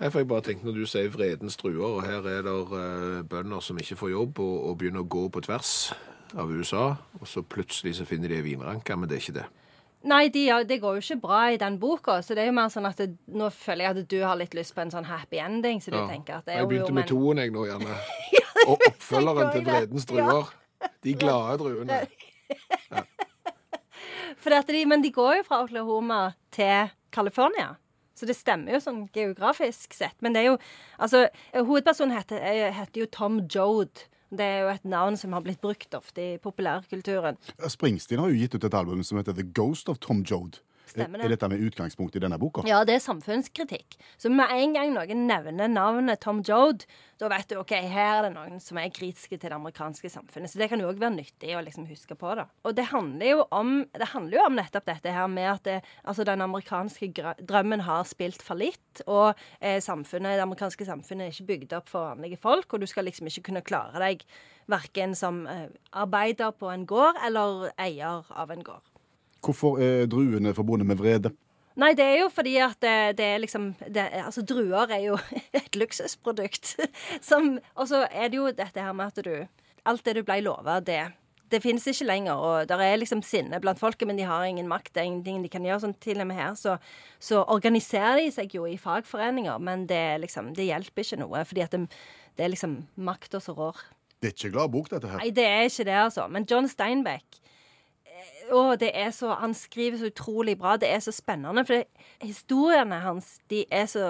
Jeg 0.00 0.12
får 0.12 0.26
bare 0.28 0.44
tenke 0.44 0.66
når 0.68 0.74
du 0.76 0.86
sier 0.86 1.08
vredens 1.08 1.56
druer, 1.56 1.86
og 1.96 2.02
her 2.04 2.26
er 2.28 2.42
det 2.44 2.52
eh, 2.78 3.22
bønder 3.30 3.62
som 3.64 3.78
ikke 3.80 3.96
får 3.96 4.10
jobb 4.12 4.40
og, 4.44 4.56
og 4.70 4.74
begynner 4.78 5.00
å 5.02 5.08
gå 5.08 5.22
på 5.32 5.40
tvers 5.46 5.70
av 6.36 6.50
USA, 6.52 6.90
og 7.20 7.26
så 7.30 7.40
plutselig 7.42 7.94
så 7.96 8.04
finner 8.04 8.28
de 8.28 8.36
ei 8.36 8.44
vinranke, 8.44 8.96
men 8.98 9.08
det 9.08 9.16
er 9.16 9.22
ikke 9.24 9.38
det. 9.38 9.46
Nei, 10.06 10.26
de, 10.30 10.42
ja, 10.50 10.58
det 10.68 10.76
går 10.82 10.98
jo 10.98 11.02
ikke 11.02 11.16
bra 11.24 11.38
i 11.50 11.56
den 11.58 11.78
boka, 11.82 12.18
så 12.22 12.36
det 12.36 12.44
er 12.44 12.50
jo 12.52 12.54
mer 12.58 12.68
sånn 12.70 12.86
at 12.86 13.00
det, 13.00 13.08
nå 13.32 13.48
føler 13.50 13.86
jeg 13.88 13.96
at 13.96 14.10
du 14.12 14.18
har 14.22 14.36
litt 14.38 14.52
lyst 14.54 14.74
på 14.76 14.84
en 14.84 14.92
sånn 14.92 15.08
happy 15.08 15.40
ending, 15.42 15.80
så 15.82 15.90
du 15.90 15.96
Ja. 15.98 16.04
tenker 16.12 16.36
at 16.38 16.44
det 16.46 16.54
er 16.54 16.60
jo 16.60 16.66
Jeg 16.66 16.70
begynte 16.74 16.92
jo, 16.92 16.98
med 17.00 17.08
toen, 17.10 17.40
jeg 17.42 17.54
nå, 17.56 17.64
gjerne. 17.66 17.96
Og 18.68 18.84
oppfølgeren 18.90 19.50
til. 19.56 19.64
Vredens 19.66 20.06
druer. 20.06 20.52
De 21.02 21.14
glade 21.18 21.56
druene. 21.64 21.98
At 22.94 23.05
de, 24.50 24.84
men 24.86 25.02
de 25.02 25.10
går 25.12 25.36
jo 25.38 25.42
fra 25.48 25.62
Oklahoma 25.64 26.34
til 26.50 26.90
California. 27.12 27.76
Så 28.16 28.24
det 28.26 28.36
stemmer 28.36 28.72
jo 28.72 28.80
sånn 28.80 29.08
geografisk 29.12 29.92
sett. 29.92 30.14
Men 30.22 30.32
det 30.32 30.40
er 30.40 30.46
jo 30.52 30.58
Altså, 30.98 31.28
hovedpersonen 31.54 32.16
heter, 32.16 32.38
er- 32.40 32.72
heter 32.72 33.00
jo 33.02 33.06
Tom 33.06 33.40
Jode. 33.52 34.06
Det 34.32 34.40
er 34.40 34.62
jo 34.62 34.68
et 34.68 34.84
navn 34.84 35.16
som 35.16 35.32
har 35.32 35.40
blitt 35.42 35.60
brukt 35.60 35.92
ofte 35.94 36.18
i 36.34 36.38
populærkulturen. 36.38 37.36
Springsteen 37.68 38.18
har 38.18 38.28
jo 38.28 38.34
gitt 38.40 38.54
ut 38.54 38.64
et 38.64 38.74
album 38.74 39.02
som 39.04 39.18
heter 39.18 39.32
The 39.36 39.42
Ghost 39.44 39.88
of 39.88 39.98
Tom 40.00 40.22
Jode. 40.24 40.58
Stemmer 40.86 41.18
det. 41.18 41.26
Er 41.26 41.34
dette 41.34 41.48
med 41.50 41.62
utgangspunkt 41.66 42.16
i 42.16 42.22
denne 42.22 42.38
boka? 42.38 42.62
Ja, 42.68 42.84
det 42.86 42.94
er 42.96 43.02
samfunnskritikk. 43.02 43.96
Så 44.20 44.30
med 44.30 44.52
en 44.54 44.76
gang 44.76 44.92
noen 44.94 45.26
nevner 45.26 45.70
navnet 45.70 46.22
Tom 46.22 46.42
Jode, 46.46 46.86
da 47.18 47.30
vet 47.32 47.48
du 47.50 47.56
ok, 47.58 47.72
her 47.90 48.18
er 48.18 48.26
det 48.26 48.32
noen 48.36 48.60
som 48.62 48.78
er 48.78 48.92
kritiske 48.94 49.34
til 49.34 49.50
det 49.50 49.56
amerikanske 49.56 50.10
samfunnet. 50.12 50.52
Så 50.52 50.60
det 50.60 50.68
kan 50.70 50.82
jo 50.82 50.90
òg 50.90 51.00
være 51.02 51.16
nyttig 51.16 51.54
å 51.56 51.62
liksom 51.64 51.88
huske 51.90 52.14
på. 52.18 52.34
da. 52.38 52.46
Og 52.62 52.76
det 52.76 52.88
handler 52.92 53.32
jo 53.32 53.44
om, 53.50 53.72
det 53.96 54.10
handler 54.12 54.38
jo 54.38 54.46
om 54.46 54.58
nettopp 54.60 54.88
dette 54.92 55.14
her 55.16 55.30
med 55.32 55.50
at 55.54 55.64
det, 55.66 55.78
altså 56.04 56.26
den 56.28 56.44
amerikanske 56.44 57.10
drømmen 57.40 57.86
har 57.86 58.04
spilt 58.08 58.44
fallitt, 58.44 59.02
og 59.06 59.32
eh, 59.60 59.80
samfunnet, 59.82 60.36
det 60.38 60.44
amerikanske 60.46 60.86
samfunnet 60.86 61.26
er 61.26 61.34
ikke 61.34 61.50
bygd 61.52 61.78
opp 61.80 61.90
for 61.90 62.12
vanlige 62.12 62.38
folk, 62.42 62.68
og 62.72 62.84
du 62.84 62.90
skal 62.90 63.08
liksom 63.08 63.30
ikke 63.30 63.48
kunne 63.50 63.64
klare 63.66 64.02
deg 64.02 64.26
verken 64.70 65.14
som 65.18 65.46
eh, 65.50 65.70
arbeider 65.96 66.54
på 66.58 66.70
en 66.70 66.86
gård 66.86 67.18
eller 67.26 67.70
eier 67.80 68.26
av 68.30 68.52
en 68.54 68.64
gård. 68.66 68.95
Hvorfor 69.44 69.80
er 69.82 70.06
druene 70.10 70.54
forbundet 70.56 70.88
med 70.88 71.00
vrede? 71.00 71.32
Nei, 71.76 71.92
det 71.92 72.06
er 72.08 72.22
jo 72.22 72.30
fordi 72.32 72.54
at 72.64 72.78
det, 72.80 73.18
det 73.18 73.26
er 73.34 73.42
liksom 73.42 73.68
det, 73.84 74.06
Altså, 74.22 74.42
druer 74.48 74.88
er 74.96 75.02
jo 75.10 75.18
et 75.60 75.76
luksusprodukt. 75.76 76.76
Og 77.76 77.88
så 77.88 78.06
er 78.10 78.32
det 78.32 78.40
jo 78.40 78.48
dette 78.48 78.80
her 78.80 78.96
med 78.96 79.12
at 79.12 79.24
du 79.24 79.46
Alt 79.86 80.02
det 80.02 80.16
du 80.16 80.24
ble 80.26 80.40
lova, 80.42 80.80
det 80.82 81.04
det 81.46 81.60
finnes 81.62 81.84
ikke 81.86 82.08
lenger, 82.08 82.40
og 82.42 82.68
det 82.68 82.76
er 82.82 82.96
liksom 82.98 83.20
sinne 83.22 83.60
blant 83.62 83.78
folket, 83.78 84.06
men 84.08 84.18
de 84.18 84.26
har 84.26 84.42
ingen 84.48 84.66
makt. 84.66 84.92
Det 84.94 85.02
er 85.02 85.10
ingenting 85.10 85.44
de 85.44 85.50
kan 85.52 85.66
gjøre. 85.66 85.84
Sånn, 85.84 85.94
til 86.02 86.18
og 86.22 86.26
med 86.26 86.40
her 86.40 86.56
så, 86.58 86.76
så 87.22 87.44
organiserer 87.54 88.18
de 88.18 88.32
seg 88.34 88.56
jo 88.56 88.66
i 88.66 88.74
fagforeninger, 88.80 89.60
men 89.62 89.84
det, 89.90 90.02
liksom, 90.24 90.52
det 90.58 90.66
hjelper 90.66 91.06
ikke 91.06 91.20
noe, 91.22 91.44
fordi 91.46 91.62
at 91.62 91.76
det, 91.76 91.84
det 92.34 92.46
er 92.46 92.50
liksom 92.50 92.80
makta 92.98 93.38
som 93.42 93.58
rår. 93.60 93.78
Det 94.18 94.32
er 94.32 94.34
ikke 94.34 94.54
glad 94.56 94.74
bok, 94.74 94.90
dette 94.90 95.12
her. 95.12 95.22
Nei, 95.22 95.30
det 95.36 95.46
er 95.46 95.68
ikke 95.68 95.86
det, 95.86 95.98
altså. 96.08 96.26
Men 96.32 96.48
John 96.50 96.66
Steinbeck 96.72 97.38
å, 98.52 98.76
det 98.78 98.90
er 98.94 99.10
så, 99.14 99.32
Han 99.40 99.54
skriver 99.56 100.00
så 100.00 100.10
utrolig 100.10 100.56
bra. 100.58 100.76
Det 100.80 100.90
er 100.90 101.00
så 101.04 101.14
spennende. 101.14 101.64
For 101.66 101.80
det, 101.80 102.06
historiene 102.24 103.00
hans 103.04 103.36
de 103.50 103.64
er 103.72 103.88
så 103.90 104.04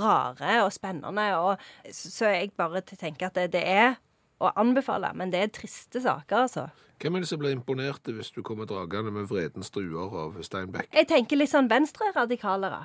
rare 0.00 0.60
og 0.64 0.72
spennende. 0.74 1.26
Og, 1.38 1.64
så, 1.92 2.30
jeg 2.34 2.52
bare 2.58 2.82
tenker 2.82 3.30
at 3.30 3.40
det, 3.40 3.50
det 3.56 3.64
er 3.66 3.98
å 4.40 4.52
anbefale. 4.60 5.12
Men 5.16 5.32
det 5.32 5.42
er 5.42 5.52
triste 5.60 6.02
saker, 6.02 6.46
altså. 6.46 6.68
Hvem 7.00 7.16
er 7.16 7.24
det 7.24 7.30
som 7.30 7.40
blir 7.40 7.54
imponert 7.56 8.08
hvis 8.12 8.32
du 8.34 8.42
kommer 8.44 8.68
dragende 8.68 9.12
med 9.14 9.28
vredens 9.30 9.72
druer 9.72 10.16
av 10.26 10.40
Steinbeck? 10.44 10.90
Jeg 10.92 11.08
tenker 11.08 11.40
litt 11.40 11.52
sånn 11.52 11.70
venstreradikalere. 11.70 12.84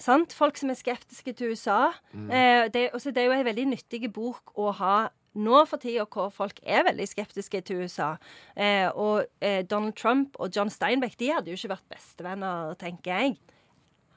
Sant? 0.00 0.32
Folk 0.36 0.56
som 0.56 0.72
er 0.72 0.78
skeptiske 0.78 1.34
til 1.36 1.52
USA. 1.52 1.92
Eh, 2.14 2.66
det, 2.72 2.90
også, 2.96 3.12
det 3.12 3.24
er 3.24 3.28
jo 3.28 3.36
en 3.36 3.48
veldig 3.48 3.66
nyttig 3.74 4.08
bok 4.12 4.54
å 4.60 4.70
ha 4.80 4.94
nå 5.34 5.64
for 5.68 5.82
tida 5.82 6.06
hvor 6.06 6.30
folk 6.34 6.60
er 6.62 6.86
veldig 6.88 7.06
skeptiske 7.10 7.60
til 7.66 7.84
USA. 7.84 8.14
Eh, 8.56 8.86
og 8.90 9.26
eh, 9.44 9.62
Donald 9.66 9.96
Trump 9.98 10.38
og 10.38 10.54
John 10.54 10.72
Steinbeck 10.72 11.18
de 11.20 11.32
hadde 11.34 11.52
jo 11.52 11.58
ikke 11.58 11.74
vært 11.74 11.94
bestevenner, 11.96 12.74
tenker 12.80 13.14
jeg. 13.14 13.36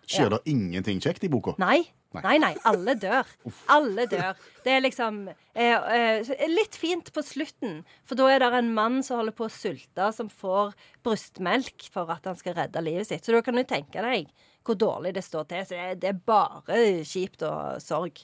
Skjer 0.07 0.31
det 0.31 0.43
ingenting 0.47 1.01
kjekt 1.03 1.25
i 1.27 1.31
boka? 1.31 1.57
Nei. 1.59 1.83
Nei. 2.15 2.21
Nei, 2.23 2.35
nei. 2.39 2.53
Alle 2.65 2.93
dør. 2.95 3.27
Alle 3.75 4.05
dør. 4.09 4.37
Det 4.63 4.71
er 4.77 4.83
liksom 4.85 5.25
eh, 5.27 5.75
eh, 5.75 6.29
Litt 6.47 6.77
fint 6.79 7.11
på 7.13 7.23
slutten, 7.25 7.81
for 8.07 8.19
da 8.19 8.29
er 8.31 8.41
det 8.41 8.51
en 8.61 8.71
mann 8.77 9.01
som 9.03 9.19
holder 9.19 9.35
på 9.35 9.49
å 9.49 9.51
sulte, 9.51 10.07
som 10.15 10.31
får 10.31 10.71
brystmelk 11.05 11.89
for 11.93 12.13
at 12.13 12.29
han 12.29 12.39
skal 12.39 12.55
redde 12.61 12.85
livet 12.85 13.09
sitt. 13.09 13.27
Så 13.27 13.35
da 13.35 13.43
kan 13.43 13.59
du 13.59 13.65
tenke 13.67 14.03
deg 14.05 14.31
hvor 14.67 14.79
dårlig 14.79 15.13
det 15.15 15.25
står 15.27 15.49
til. 15.51 15.67
Så 15.67 15.75
det, 15.75 15.99
det 16.05 16.13
er 16.13 16.23
bare 16.31 16.79
kjipt 17.07 17.43
og 17.47 17.83
sorg. 17.83 18.23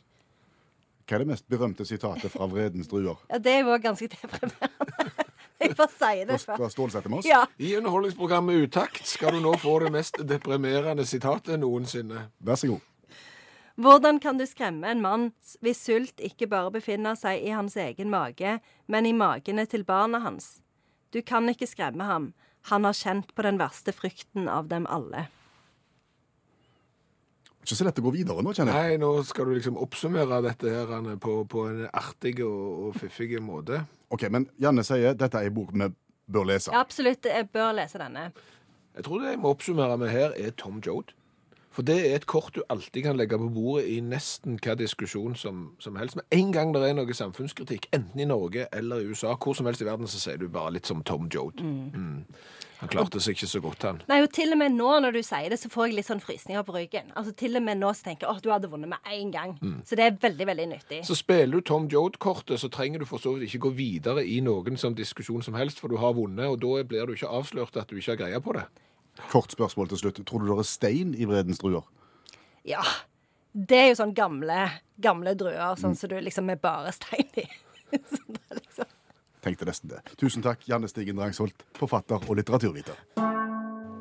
Hva 1.04 1.18
er 1.18 1.24
det 1.24 1.32
mest 1.34 1.48
berømte 1.52 1.86
sitatet 1.86 2.32
fra 2.32 2.48
Vredens 2.48 2.88
druer? 2.88 3.20
Ja, 3.30 3.40
det 3.44 3.58
er 3.58 3.66
jo 3.68 3.76
ganske 3.84 4.08
deprimerende. 4.08 5.12
Jeg 5.64 5.76
bare 5.80 5.92
sier 5.92 6.28
det 6.28 6.40
Fra 6.42 6.58
først. 6.58 6.76
Stålsett 6.76 7.06
til 7.06 7.12
Moss? 7.14 7.28
Ja. 7.28 7.44
I 7.60 7.76
underholdningsprogrammet 7.78 8.66
Utakt 8.66 9.08
skal 9.08 9.36
du 9.36 9.44
nå 9.44 9.54
få 9.62 9.78
det 9.84 9.92
mest 9.96 10.20
deprimerende 10.28 11.06
sitatet 11.08 11.60
noensinne. 11.62 12.28
Vær 12.44 12.60
så 12.60 12.74
god. 12.74 12.90
Hvordan 13.84 14.20
kan 14.22 14.38
du 14.38 14.46
skremme 14.46 14.86
en 14.92 15.02
mann 15.02 15.30
hvis 15.66 15.80
sult 15.88 16.22
ikke 16.22 16.48
bare 16.52 16.72
befinner 16.76 17.18
seg 17.18 17.42
i 17.42 17.54
hans 17.56 17.78
egen 17.80 18.12
mage, 18.14 18.60
men 18.86 19.08
i 19.10 19.16
magene 19.18 19.66
til 19.66 19.86
barna 19.88 20.20
hans? 20.22 20.60
Du 21.10 21.22
kan 21.26 21.50
ikke 21.50 21.70
skremme 21.70 22.06
ham. 22.06 22.34
Han 22.70 22.86
har 22.86 22.94
kjent 22.96 23.34
på 23.36 23.44
den 23.44 23.58
verste 23.60 23.92
frykten 23.96 24.48
av 24.48 24.70
dem 24.70 24.86
alle. 24.88 25.28
Ikke 27.64 27.78
så 27.80 27.86
lett 27.88 28.00
å 28.02 28.04
gå 28.04 28.12
videre 28.12 28.44
nå, 28.44 28.52
kjenner 28.52 28.76
jeg. 28.76 28.98
Nei, 28.98 29.00
nå 29.00 29.24
skal 29.24 29.48
du 29.48 29.54
liksom 29.56 29.78
oppsummere 29.80 30.42
dette 30.44 30.72
her 30.72 30.90
Anne, 30.98 31.16
på, 31.22 31.38
på 31.48 31.64
en 31.70 31.86
artig 31.96 32.42
og, 32.44 32.90
og 32.90 32.98
fiffig 33.00 33.40
måte. 33.44 33.86
Ok, 34.12 34.28
Men 34.34 34.50
Janne 34.62 34.84
sier 34.84 35.16
dette 35.16 35.40
er 35.40 35.48
en 35.48 35.56
bok 35.56 35.72
vi 35.72 35.88
bør 36.34 36.50
lese. 36.52 36.74
Ja, 36.74 36.82
absolutt. 36.84 37.24
Jeg 37.26 37.48
bør 37.56 37.72
lese 37.80 38.02
denne. 38.02 38.28
Jeg 38.94 39.08
tror 39.08 39.24
det 39.24 39.32
jeg 39.32 39.40
må 39.42 39.54
oppsummere 39.56 39.96
med 39.98 40.12
her, 40.12 40.36
er 40.38 40.52
Tom 40.60 40.82
Joad. 40.84 41.16
For 41.74 41.86
det 41.86 41.96
er 42.06 42.18
et 42.20 42.28
kort 42.30 42.54
du 42.54 42.62
alltid 42.70 43.08
kan 43.08 43.18
legge 43.18 43.38
på 43.42 43.50
bordet 43.54 43.88
i 43.90 43.98
nesten 44.06 44.60
hva 44.62 44.76
diskusjon 44.78 45.38
som, 45.40 45.64
som 45.82 45.96
helst. 45.98 46.20
Men 46.20 46.28
en 46.38 46.52
gang 46.54 46.74
det 46.76 46.84
er 46.86 46.98
noe 46.98 47.18
samfunnskritikk, 47.18 47.90
enten 47.96 48.22
i 48.22 48.30
Norge 48.30 48.68
eller 48.72 49.02
i 49.02 49.10
USA, 49.10 49.34
hvor 49.34 49.58
som 49.58 49.70
helst 49.70 49.82
i 49.82 49.88
verden, 49.90 50.10
så 50.10 50.22
sier 50.22 50.38
du 50.38 50.50
bare 50.54 50.76
litt 50.76 50.90
som 50.90 51.02
Tom 51.08 51.30
Joad. 51.34 51.64
Mm. 51.64 52.22
Han 52.84 52.92
klarte 52.92 53.22
seg 53.24 53.38
ikke 53.38 53.48
så 53.48 53.62
godt, 53.64 53.86
han. 53.88 54.02
Nei, 54.10 54.20
og 54.26 54.32
til 54.36 54.52
og 54.52 54.60
med 54.60 54.74
nå 54.76 54.90
når 55.06 55.16
du 55.16 55.22
sier 55.24 55.48
det, 55.54 55.58
så 55.62 55.70
får 55.72 55.88
jeg 55.88 55.98
litt 56.02 56.10
sånn 56.10 56.22
frysninger 56.24 56.66
på 56.68 56.76
ryggen. 56.76 57.14
Altså 57.16 57.32
Til 57.40 57.56
og 57.56 57.64
med 57.64 57.80
nå 57.80 57.94
så 57.96 58.10
tenker 58.10 58.28
jeg 58.28 58.36
åh, 58.36 58.42
du 58.44 58.50
hadde 58.52 58.70
vunnet 58.74 58.92
med 58.92 59.12
én 59.16 59.32
gang. 59.34 59.56
Så 59.88 59.96
det 59.98 60.06
er 60.06 60.18
veldig, 60.20 60.48
veldig 60.52 60.68
nyttig. 60.74 61.00
Så 61.08 61.16
spiller 61.16 61.64
du 61.64 61.66
Tom 61.70 61.88
Joad-kortet, 61.92 62.60
så 62.60 62.70
trenger 62.74 63.02
du 63.02 63.08
for 63.08 63.24
så 63.24 63.38
vidt 63.38 63.48
ikke 63.48 63.70
gå 63.70 63.76
videre 63.80 64.26
i 64.28 64.42
noen 64.44 64.78
som 64.78 64.98
diskusjon 64.98 65.46
som 65.46 65.56
helst, 65.56 65.80
for 65.80 65.94
du 65.94 65.98
har 66.04 66.18
vunnet, 66.18 66.50
og 66.50 66.60
da 66.62 66.84
blir 66.84 67.08
du 67.08 67.16
ikke 67.16 67.32
avslørt 67.32 67.80
at 67.80 67.88
du 67.88 67.96
ikke 67.96 68.18
har 68.18 68.26
greie 68.26 68.44
på 68.44 68.58
det. 68.60 68.68
Kort 69.30 69.54
spørsmål 69.54 69.92
til 69.92 70.02
slutt. 70.02 70.22
Tror 70.26 70.42
du 70.44 70.50
det 70.50 70.60
er 70.64 70.68
stein 70.68 71.14
i 71.16 71.28
Vredens 71.30 71.62
druer? 71.62 71.86
Ja. 72.68 72.82
Det 73.54 73.78
er 73.78 73.92
jo 73.92 73.98
sånn 74.00 74.16
gamle, 74.18 74.64
gamle 75.02 75.36
druer, 75.38 75.76
sånn 75.78 75.94
som 75.98 76.10
du 76.10 76.16
liksom 76.26 76.50
er 76.50 76.58
bare 76.62 76.94
stein 76.96 77.30
i. 77.38 77.46
sånn 78.16 78.34
det 78.34 78.44
er 78.50 78.62
liksom 78.62 78.90
Tenkte 79.44 79.68
nesten 79.68 79.92
det. 79.92 80.00
Tusen 80.16 80.40
takk, 80.46 80.62
Janne 80.72 80.88
Stigen 80.88 81.18
Drangsholt, 81.20 81.66
forfatter 81.76 82.24
og 82.32 82.38
litteraturviter. 82.40 82.96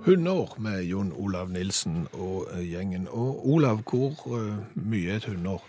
Hundeår 0.06 0.52
med 0.62 0.84
Jon 0.86 1.10
Olav 1.18 1.50
Nilsen 1.50 2.04
og 2.14 2.46
eh, 2.54 2.62
gjengen. 2.72 3.08
Og 3.10 3.42
Olav, 3.50 3.82
hvor 3.90 4.14
eh, 4.38 4.62
mye 4.78 5.10
er 5.10 5.18
et 5.18 5.26
hundeår? 5.26 5.66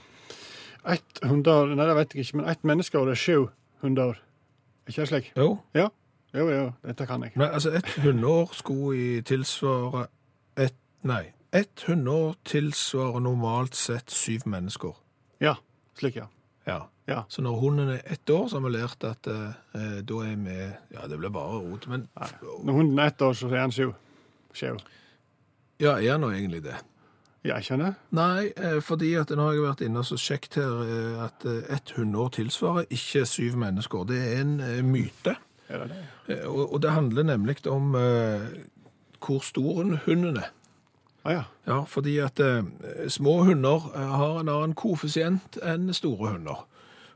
Ett 0.93 1.21
hundeår 1.25 1.73
Nei, 1.73 1.87
det 1.89 1.97
vet 1.97 2.13
jeg 2.13 2.25
ikke, 2.27 2.37
men 2.39 2.49
ett 2.53 2.63
menneskeår 2.69 3.11
er 3.13 3.19
sju 3.19 3.35
hundeår. 3.81 4.21
Er 4.85 4.93
ikke 4.93 5.01
det 5.03 5.09
slik? 5.11 5.29
Jo, 5.37 5.49
Ja. 5.77 5.89
Jo, 6.33 6.47
jo, 6.49 6.71
dette 6.85 7.05
kan 7.05 7.21
jeg. 7.23 7.31
men 7.35 7.47
altså 7.51 7.69
et 7.77 7.89
hundeår 8.01 8.53
skulle 8.57 8.97
i 8.97 9.21
tilsvare 9.21 10.07
et 10.57 10.73
Nei. 11.03 11.33
Et 11.53 11.83
hundeår 11.87 12.37
tilsvarer 12.47 13.19
normalt 13.19 13.75
sett 13.75 14.11
syv 14.11 14.45
mennesker. 14.47 14.95
Ja, 15.43 15.55
slik, 15.99 16.15
ja. 16.15 16.29
Ja. 16.67 16.77
Ja. 17.07 17.23
Så 17.29 17.41
når 17.43 17.59
hunden 17.59 17.89
er 17.89 17.99
ett 18.05 18.29
år, 18.29 18.47
så 18.47 18.59
har 18.59 18.63
vi 18.69 18.71
lært 18.77 19.03
at 19.03 19.27
eh, 19.27 19.51
eh, 19.75 19.97
da 20.07 20.21
er 20.23 20.37
vi 20.39 20.55
Ja, 20.95 21.07
det 21.11 21.19
blir 21.19 21.29
bare 21.29 21.59
rot, 21.59 21.87
men 21.91 22.07
nei. 22.15 22.29
Når 22.63 22.73
hunden 22.73 22.99
er 22.99 23.11
ett 23.11 23.21
år, 23.21 23.33
så 23.35 23.51
er 23.51 23.59
han 23.59 23.71
sju. 23.75 23.91
Sju. 24.55 24.77
Ja, 25.83 25.97
er 25.99 26.11
han 26.15 26.23
nå 26.23 26.31
egentlig 26.31 26.63
det? 26.63 26.77
Ja, 27.43 27.57
jeg 27.57 27.67
skjønner. 27.67 27.97
Nei, 28.15 28.53
eh, 28.55 28.79
fordi 28.81 29.13
at 29.19 29.29
nå 29.35 29.43
har 29.49 29.57
jeg 29.57 29.65
vært 29.67 29.83
inne 29.83 29.99
og 29.99 30.07
så 30.07 30.17
sjekket 30.17 30.61
her 30.61 30.83
eh, 30.87 31.23
at 31.25 31.45
ett 31.75 31.91
hundeår 31.97 32.31
tilsvarer 32.39 32.87
ikke 32.89 33.25
syv 33.27 33.59
mennesker. 33.59 34.07
Det 34.07 34.21
er 34.23 34.41
en 34.45 34.55
myte. 34.87 35.35
Det 35.69 35.79
det? 35.89 36.01
Eh, 36.37 36.47
Og, 36.49 36.73
og 36.73 36.81
det 36.81 36.91
handler 36.91 37.23
nemlig 37.23 37.67
om 37.67 37.95
eh, 37.95 38.41
hvor 39.25 39.39
stor 39.43 39.81
en 39.81 39.97
hunden 40.05 40.37
er. 40.37 40.49
Ah, 41.25 41.31
ja. 41.33 41.43
Ja, 41.67 41.83
fordi 41.87 42.17
at 42.19 42.39
eh, 42.39 42.63
små 43.07 43.43
hunder 43.43 43.91
eh, 43.95 44.09
har 44.17 44.39
en 44.41 44.49
annen 44.49 44.73
koeffisient 44.75 45.57
enn 45.63 45.93
store 45.93 46.33
hunder. 46.35 46.65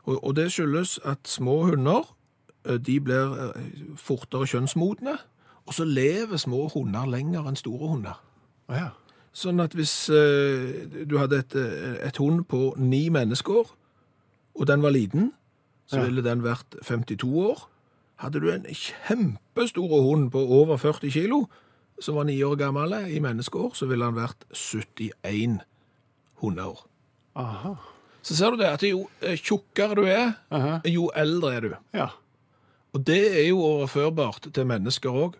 Og, 0.07 0.23
og 0.23 0.35
det 0.35 0.51
skyldes 0.51 0.99
at 1.05 1.27
små 1.27 1.57
hunder 1.67 2.07
eh, 2.65 2.77
de 2.79 2.99
blir 3.03 3.33
fortere 3.99 4.47
kjønnsmodne, 4.47 5.17
og 5.67 5.73
så 5.75 5.83
lever 5.83 6.37
små 6.39 6.69
hunder 6.71 7.05
lenger 7.11 7.47
enn 7.49 7.59
store 7.59 7.87
hunder. 7.91 8.21
Ah, 8.69 8.77
ja. 8.79 8.87
Sånn 9.37 9.59
at 9.61 9.75
hvis 9.77 10.07
eh, 10.09 10.87
du 11.05 11.17
hadde 11.19 11.43
et, 11.43 11.55
et 12.07 12.17
hund 12.17 12.45
på 12.49 12.71
ni 12.79 13.09
mennesker, 13.13 13.67
og 14.57 14.67
den 14.67 14.81
var 14.81 14.89
liten, 14.95 15.33
så 15.87 15.99
Ja. 15.99 16.05
ville 16.07 16.23
den 16.23 16.41
vært 16.43 16.75
52 16.83 17.27
år. 17.51 17.67
Hadde 18.17 18.41
du 18.41 18.47
en 18.51 18.65
kjempestor 18.65 19.91
hund 20.07 20.31
på 20.33 20.41
over 20.41 20.77
40 20.81 21.11
kilo, 21.13 21.43
som 22.01 22.17
var 22.17 22.25
ni 22.29 22.37
år 22.45 22.55
gammel 22.57 22.93
i 23.09 23.19
menneskeår, 23.21 23.73
så 23.77 23.85
ville 23.89 24.05
han 24.05 24.17
vært 24.17 24.45
71 24.53 25.59
hundeår. 26.41 26.83
Aha. 27.37 27.75
Så 28.25 28.35
ser 28.35 28.53
du 28.53 28.57
det, 28.61 28.69
at 28.73 28.83
jo 28.85 29.03
eh, 29.21 29.37
tjukkere 29.37 29.95
du 29.97 30.03
er, 30.09 30.31
Aha. 30.53 30.79
jo 30.89 31.07
eldre 31.15 31.53
er 31.55 31.61
du. 31.67 31.75
Ja. 31.95 32.07
Og 32.93 33.03
det 33.07 33.21
er 33.43 33.47
jo 33.49 33.61
overførbart 33.61 34.49
til 34.53 34.65
mennesker 34.69 35.13
òg. 35.25 35.37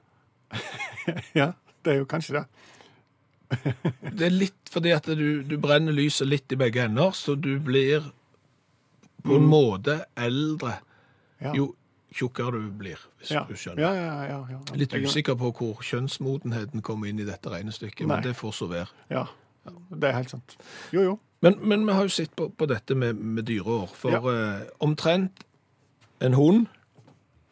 ja. 1.41 1.51
Det 1.85 1.93
er 1.93 1.99
jo 2.01 2.07
kanskje 2.09 2.39
det. 2.39 2.45
Det 4.17 4.25
er 4.27 4.33
litt 4.33 4.69
fordi 4.71 4.91
at 4.91 5.05
du, 5.15 5.41
du 5.47 5.53
brenner 5.61 5.95
lyset 5.95 6.27
litt 6.27 6.51
i 6.51 6.57
begge 6.59 6.83
ender, 6.83 7.13
så 7.15 7.35
du 7.39 7.53
blir 7.63 8.09
på 9.23 9.37
en 9.39 9.47
måte 9.47 10.01
eldre 10.19 10.77
Ja. 11.39 11.51
jo 11.53 11.69
tjukkere 12.17 12.61
du 12.63 12.71
blir, 12.73 13.01
hvis 13.19 13.31
ja. 13.35 13.43
du 13.47 13.55
skjønner. 13.57 13.83
Ja, 13.83 13.91
ja, 13.93 14.15
ja, 14.31 14.39
ja. 14.55 14.59
Litt 14.79 14.93
usikker 14.93 15.37
på 15.39 15.51
hvor 15.59 15.83
kjønnsmodenheten 15.85 16.83
kommer 16.85 17.11
inn 17.11 17.21
i 17.21 17.27
dette 17.27 17.51
regnestykket, 17.53 18.05
Nei. 18.07 18.15
men 18.15 18.25
det 18.25 18.35
får 18.39 18.55
så 18.57 18.69
være. 18.71 18.89
Ja. 19.13 19.27
Det 19.67 20.09
er 20.09 20.15
helt 20.15 20.31
sant. 20.31 20.57
Jo, 20.95 21.03
jo. 21.03 21.17
Men, 21.45 21.59
men 21.61 21.83
vi 21.85 21.93
har 21.93 22.07
jo 22.07 22.13
sett 22.13 22.33
på, 22.35 22.47
på 22.49 22.65
dette 22.69 22.95
med, 22.97 23.19
med 23.19 23.45
dyreår, 23.45 23.91
for 23.93 24.31
eh, 24.31 24.63
omtrent 24.83 25.43
en 26.23 26.33
hund, 26.33 26.65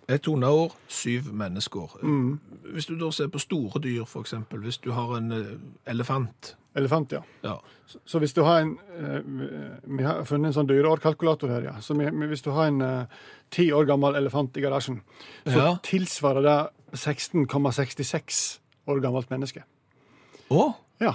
et 0.10 0.26
hundeår, 0.26 0.76
syv 0.88 1.32
mennesker. 1.34 1.96
Mm. 2.04 2.40
Hvis 2.74 2.86
du 2.86 2.96
da 3.00 3.10
ser 3.12 3.28
på 3.34 3.40
store 3.42 3.82
dyr, 3.82 4.04
eksempel, 4.20 4.60
hvis 4.62 4.78
du 4.78 4.92
har 4.92 5.16
en 5.18 5.32
eh, 5.32 5.56
elefant, 5.92 6.56
Elefant, 6.76 7.12
ja. 7.16 7.22
ja, 7.42 7.54
Så, 7.88 8.00
så 8.06 8.20
hvis 8.20 8.34
du 8.36 8.42
har 8.44 8.60
en 8.60 8.74
eh, 9.00 9.22
Vi 9.98 10.04
har 10.04 10.26
funnet 10.28 10.50
en 10.50 10.54
sånn 10.58 10.68
dyreårkalkulator 10.68 11.48
her, 11.54 11.62
ja. 11.70 11.76
Så 11.80 11.96
hvis 11.96 12.42
du 12.44 12.50
har 12.52 12.68
en 12.68 12.82
eh, 12.84 13.06
ti 13.50 13.70
år 13.72 13.86
gammel 13.88 14.18
elefant 14.20 14.58
i 14.58 14.62
garasjen, 14.66 14.98
så 15.46 15.56
Ja. 15.56 15.70
tilsvarer 15.88 16.44
det 16.44 16.58
16,66 17.00 18.60
år 18.92 19.00
gammelt 19.00 19.30
menneske. 19.32 19.64
å, 20.52 20.74
Ja. 21.00 21.14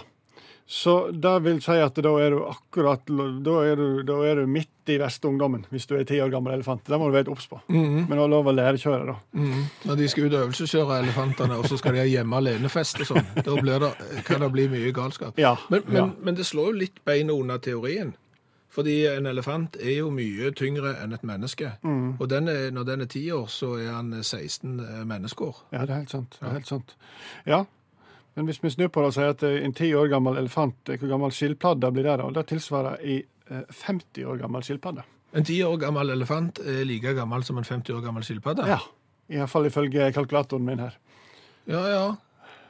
Så 0.71 1.11
det 1.11 1.33
vil 1.43 1.57
si 1.65 1.75
at 1.83 1.97
da 1.99 2.11
er 2.23 2.31
du 2.31 2.45
akkurat 2.47 3.09
Da 3.43 3.55
er 3.67 3.81
du, 3.81 4.03
da 4.07 4.21
er 4.23 4.39
du 4.39 4.47
midt 4.47 4.91
i 4.91 4.99
verste 5.03 5.27
ungdommen, 5.27 5.65
hvis 5.71 5.89
du 5.91 5.97
er 5.99 6.05
ti 6.07 6.21
år 6.23 6.31
gammel 6.31 6.55
elefant. 6.55 6.85
Det 6.87 6.99
må 6.99 7.09
du 7.11 7.15
være 7.17 7.31
obs 7.31 7.49
på. 7.51 7.59
Men 7.71 8.07
du 8.07 8.21
har 8.21 8.31
lov 8.31 8.47
å 8.51 8.55
lærekjøre, 8.55 9.03
da. 9.07 9.17
Mm. 9.35 9.65
Når 9.87 9.99
de 9.99 10.09
skal 10.11 10.29
ut 10.29 10.35
og 10.37 10.45
øvelseskjøre 10.45 10.97
elefantene, 11.03 11.59
og 11.59 11.67
så 11.71 11.79
skal 11.79 11.95
de 11.95 12.03
ha 12.03 12.07
hjemme 12.07 12.39
alenefest 12.39 13.03
og 13.03 13.11
sånn, 13.11 13.29
da 13.47 13.55
blir 13.59 13.83
det, 13.83 13.91
kan 14.27 14.43
det 14.43 14.51
bli 14.55 14.69
mye 14.71 14.91
galskap. 14.95 15.39
Ja, 15.43 15.57
Men, 15.71 15.83
men, 15.87 15.99
ja. 15.99 16.07
men 16.23 16.39
det 16.39 16.47
slår 16.47 16.71
jo 16.71 16.81
litt 16.85 17.03
beina 17.07 17.35
under 17.35 17.59
teorien. 17.63 18.15
Fordi 18.71 18.95
en 19.11 19.27
elefant 19.27 19.75
er 19.83 19.97
jo 19.97 20.13
mye 20.15 20.53
tyngre 20.55 20.95
enn 21.03 21.15
et 21.19 21.27
menneske. 21.27 21.73
Og 21.83 22.25
den 22.31 22.47
er, 22.51 22.71
når 22.75 22.87
den 22.93 23.03
er 23.03 23.11
10 23.11 23.27
år, 23.41 23.51
så 23.51 23.73
er 23.83 23.91
han 23.91 24.15
16 24.23 24.79
menneskeår. 25.11 25.65
Ja, 25.75 25.83
det 25.83 25.97
er 25.97 26.03
helt 26.05 26.15
sant. 26.15 26.39
Det 26.39 26.47
er 26.47 26.59
helt 26.61 26.71
sant. 26.71 26.95
Ja, 27.51 27.65
men 28.41 28.47
hvis 28.49 28.63
vi 28.65 28.71
snur 28.73 28.89
på 28.89 29.03
det 29.03 29.09
og 29.11 29.13
sier 29.13 29.35
at 29.35 29.43
eh, 29.45 29.59
en 29.61 29.75
ti 29.77 29.91
år 29.93 30.07
gammel 30.09 30.39
elefant, 30.41 30.89
eh, 30.89 30.97
hvor 30.97 31.11
gammel 31.11 31.33
skilpadde 31.37 31.91
blir 31.93 32.07
det 32.09 32.15
da? 32.23 32.29
Det 32.39 32.47
tilsvarer 32.49 33.03
i 33.05 33.19
eh, 33.21 33.67
50 33.83 34.25
år 34.33 34.39
gammel 34.41 34.65
skilpadde. 34.65 35.05
En 35.37 35.45
10 35.45 35.59
år 35.69 35.77
gammel 35.83 36.15
elefant 36.15 36.63
er 36.65 36.81
like 36.89 37.13
gammel 37.19 37.45
som 37.45 37.61
en 37.61 37.69
50 37.69 37.99
år 37.99 38.01
gammel 38.07 38.25
skilpadde. 38.25 38.65
Ja. 38.65 38.81
Iallfall 39.31 39.69
ifølge 39.69 40.09
kalkulatoren 40.17 40.65
min 40.65 40.81
her. 40.87 40.97
ja. 41.69 41.85
ja. 41.89 42.09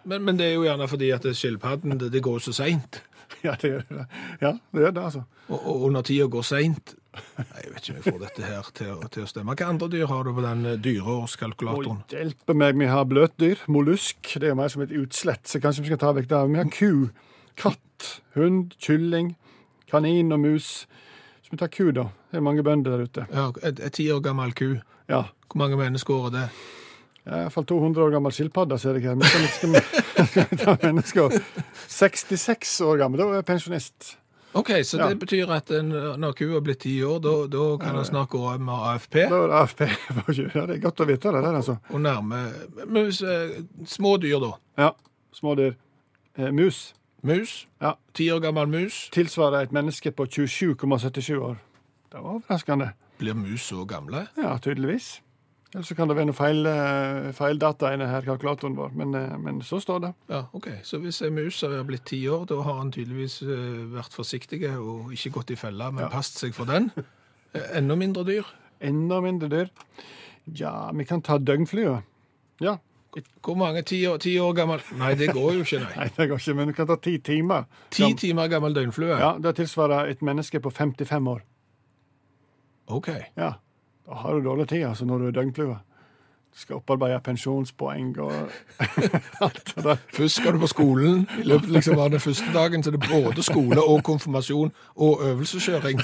Men, 0.03 0.25
men 0.25 0.39
det 0.39 0.47
er 0.49 0.55
jo 0.55 0.65
gjerne 0.65 0.87
fordi 0.89 1.11
at 1.13 1.27
skilpadden 1.37 1.99
det, 2.01 2.09
det 2.11 2.23
går 2.25 2.43
så 2.43 2.57
seint. 2.57 3.03
Ja, 3.47 3.55
det 3.61 3.69
gjør 3.71 3.85
det. 3.89 4.05
Ja, 4.41 4.51
det 4.75 4.81
gjør 4.83 4.91
det, 4.97 5.03
altså. 5.07 5.21
Og, 5.49 5.61
og 5.85 5.93
når 5.95 6.03
tida 6.09 6.27
går 6.29 6.43
seint 6.45 6.97
Jeg 7.41 7.73
vet 7.75 7.81
ikke 7.83 7.93
om 7.93 7.99
jeg 8.01 8.05
får 8.07 8.21
dette 8.25 8.43
her 8.49 8.71
til, 8.77 8.91
å- 8.95 9.09
til 9.15 9.23
å 9.25 9.29
stemme. 9.31 9.55
Hva 9.57 9.69
andre 9.73 9.89
dyr 9.93 10.07
har 10.11 10.25
du 10.25 10.33
på 10.37 10.43
den 10.45 10.65
eh, 10.67 10.77
dyreårskalkulatoren? 10.85 12.01
Og 12.05 12.15
hjelpe 12.17 12.57
meg, 12.57 12.79
vi 12.81 12.89
har 12.91 13.05
bløtdyr, 13.11 13.63
mollusk, 13.69 14.35
det 14.43 14.51
er 14.51 14.59
mer 14.59 14.69
som 14.73 14.83
et 14.85 14.95
utslett, 14.97 15.45
så 15.49 15.61
kanskje 15.63 15.85
vi 15.87 15.93
skal 15.93 16.01
ta 16.03 16.13
vekk 16.17 16.29
det. 16.31 16.41
Vi 16.53 16.61
har 16.61 16.71
ku, 16.75 16.91
katt, 17.61 18.11
hund, 18.37 18.75
kylling, 18.81 19.35
kanin 19.91 20.33
og 20.37 20.41
mus. 20.45 20.71
Så 21.45 21.53
vi 21.55 21.61
tar 21.63 21.73
ku, 21.75 21.91
da. 21.97 22.09
Det 22.31 22.39
er 22.39 22.47
mange 22.47 22.63
bønder 22.67 22.95
der 22.99 23.07
ute. 23.09 23.27
Ja, 23.35 23.49
et 23.67 23.81
ti 23.97 24.07
år 24.15 24.21
gammel 24.23 24.53
ku. 24.55 24.77
Ja. 25.11 25.25
Hvor 25.51 25.59
mange 25.65 25.77
menneskeår 25.81 26.29
er 26.29 26.37
det? 26.37 26.45
Jeg 27.21 27.35
er 27.37 27.43
iallfall 27.45 27.67
200 27.69 28.01
år 28.07 28.13
gammel 28.15 28.33
skilpadde, 28.33 28.79
ser 28.81 28.97
jeg 28.97 29.11
her. 29.11 29.17
Men 29.19 29.29
skal 29.53 29.75
vi 29.75 30.57
ta 30.63 30.77
mennesker 30.81 31.35
66 31.91 32.81
år 32.87 32.97
gammel, 33.03 33.21
da 33.21 33.27
er 33.29 33.41
jeg 33.43 33.49
pensjonist. 33.51 34.15
OK, 34.55 34.71
så 34.85 34.99
Ja. 34.99 35.09
det 35.09 35.19
betyr 35.21 35.51
at 35.55 35.69
når 36.19 36.33
kua 36.35 36.61
blitt 36.61 36.81
ti 36.81 36.97
år, 37.05 37.21
da, 37.23 37.47
da 37.47 37.77
kan 37.79 37.95
han 37.95 38.05
snart 38.05 38.29
gå 38.31 38.59
med 38.59 38.75
AFP? 38.75 39.15
Da 39.31 39.37
er 39.45 39.47
det 39.49 39.55
AFP. 39.61 39.81
Ja, 40.55 40.67
det 40.67 40.77
er 40.77 40.81
godt 40.83 41.01
å 41.01 41.07
vite 41.07 41.31
det 41.33 41.43
der, 41.45 41.55
altså. 41.61 41.77
Og 41.91 42.01
nærme 42.01 42.41
mus, 42.87 43.23
eh, 43.23 43.61
Små 43.87 44.17
dyr, 44.19 44.41
da. 44.41 44.53
Ja, 44.79 44.91
smådyr. 45.33 45.75
Eh, 46.39 46.51
mus 46.51 46.95
Mus. 47.23 47.67
Ja. 47.83 47.93
Ti 48.15 48.31
år 48.33 48.41
gammel 48.41 48.67
mus. 48.67 49.11
tilsvarer 49.13 49.63
et 49.63 49.73
menneske 49.73 50.11
på 50.11 50.25
27,77 50.27 51.37
år. 51.39 51.57
Det 52.11 52.19
var 52.23 52.39
overraskende. 52.41 52.93
Blir 53.19 53.35
mus 53.35 53.61
så 53.69 53.85
gamle? 53.87 54.27
Ja, 54.39 54.57
tydeligvis. 54.59 55.21
Eller 55.73 55.85
så 55.87 55.95
kan 55.95 56.09
det 56.11 56.17
være 56.19 56.27
noe 56.27 56.35
feil, 56.35 56.65
eh, 56.67 57.31
feil 57.33 57.59
data 57.63 57.93
i 57.93 57.97
denne 57.97 58.23
kalkulatoren 58.27 58.75
vår, 58.75 58.91
men, 58.99 59.15
eh, 59.15 59.37
men 59.39 59.61
så 59.63 59.79
står 59.81 60.01
det. 60.03 60.15
Ja, 60.29 60.41
OK. 60.53 60.67
Så 60.83 60.99
hvis 60.99 61.21
en 61.23 61.35
mus 61.37 61.61
har 61.63 61.85
blitt 61.87 62.05
ti 62.11 62.19
år, 62.27 62.45
da 62.51 62.57
har 62.67 62.79
han 62.81 62.91
tydeligvis 62.91 63.43
eh, 63.43 63.85
vært 63.95 64.13
forsiktig 64.17 64.65
og 64.77 65.13
ikke 65.15 65.31
gått 65.39 65.51
i 65.55 65.57
fella, 65.61 65.93
men 65.93 66.05
Ja. 66.05 66.09
passet 66.11 66.41
seg 66.43 66.55
for 66.55 66.65
den. 66.67 66.91
Enda 67.75 67.95
mindre 67.97 68.25
dyr. 68.27 68.45
Enda 68.83 69.21
mindre 69.23 69.49
dyr. 69.49 69.71
Ja, 70.59 70.91
vi 70.91 71.05
kan 71.05 71.23
ta 71.23 71.39
døgnflyet. 71.39 72.03
Ja. 72.61 72.79
Hvor 73.43 73.57
mange? 73.59 73.83
Ti 73.85 74.05
år, 74.07 74.19
ti 74.23 74.37
år 74.39 74.53
gammel 74.55 74.81
Nei, 74.99 75.15
det 75.19 75.33
går 75.35 75.53
jo 75.55 75.63
ikke, 75.65 75.81
nei. 75.83 75.95
Nei, 75.99 76.09
det 76.17 76.29
går 76.31 76.39
ikke, 76.39 76.55
men 76.57 76.69
vi 76.69 76.73
kan 76.75 76.87
ta 76.87 76.97
ti 76.97 77.17
timer. 77.19 77.65
Ti 77.91 78.03
Gam- 78.05 78.17
timer 78.19 78.49
gammel 78.49 78.75
døgnflue? 78.75 79.19
Ja, 79.19 79.33
Det 79.39 79.55
tilsvarer 79.57 80.11
et 80.11 80.21
menneske 80.23 80.61
på 80.63 80.71
55 80.71 81.27
år. 81.29 81.41
OK. 82.89 83.09
Ja, 83.37 83.53
Da 84.11 84.15
har 84.15 84.35
du 84.35 84.45
dårlig 84.45 84.69
tid 84.69 84.85
altså, 84.85 85.05
når 85.05 85.19
du 85.19 85.27
er 85.27 85.31
døgnflue. 85.31 85.77
Du 86.51 86.59
skal 86.59 86.77
opparbeide 86.81 87.21
pensjonspoeng 87.23 88.17
og 88.19 88.33
alt 89.47 89.73
det 89.77 89.85
der. 89.85 90.01
Først 90.15 90.35
skal 90.41 90.53
du 90.53 90.59
på 90.59 90.67
skolen. 90.67 91.29
I 91.39 91.47
løpet 91.47 91.71
liksom 91.71 91.99
av 91.99 92.11
den 92.11 92.21
første 92.21 92.51
dagen 92.55 92.83
så 92.83 92.91
er 92.91 92.97
det 92.97 93.07
både 93.07 93.43
skole 93.43 93.79
og 93.83 94.03
konfirmasjon 94.05 94.73
og 94.97 95.23
øvelseskjøring. 95.29 96.03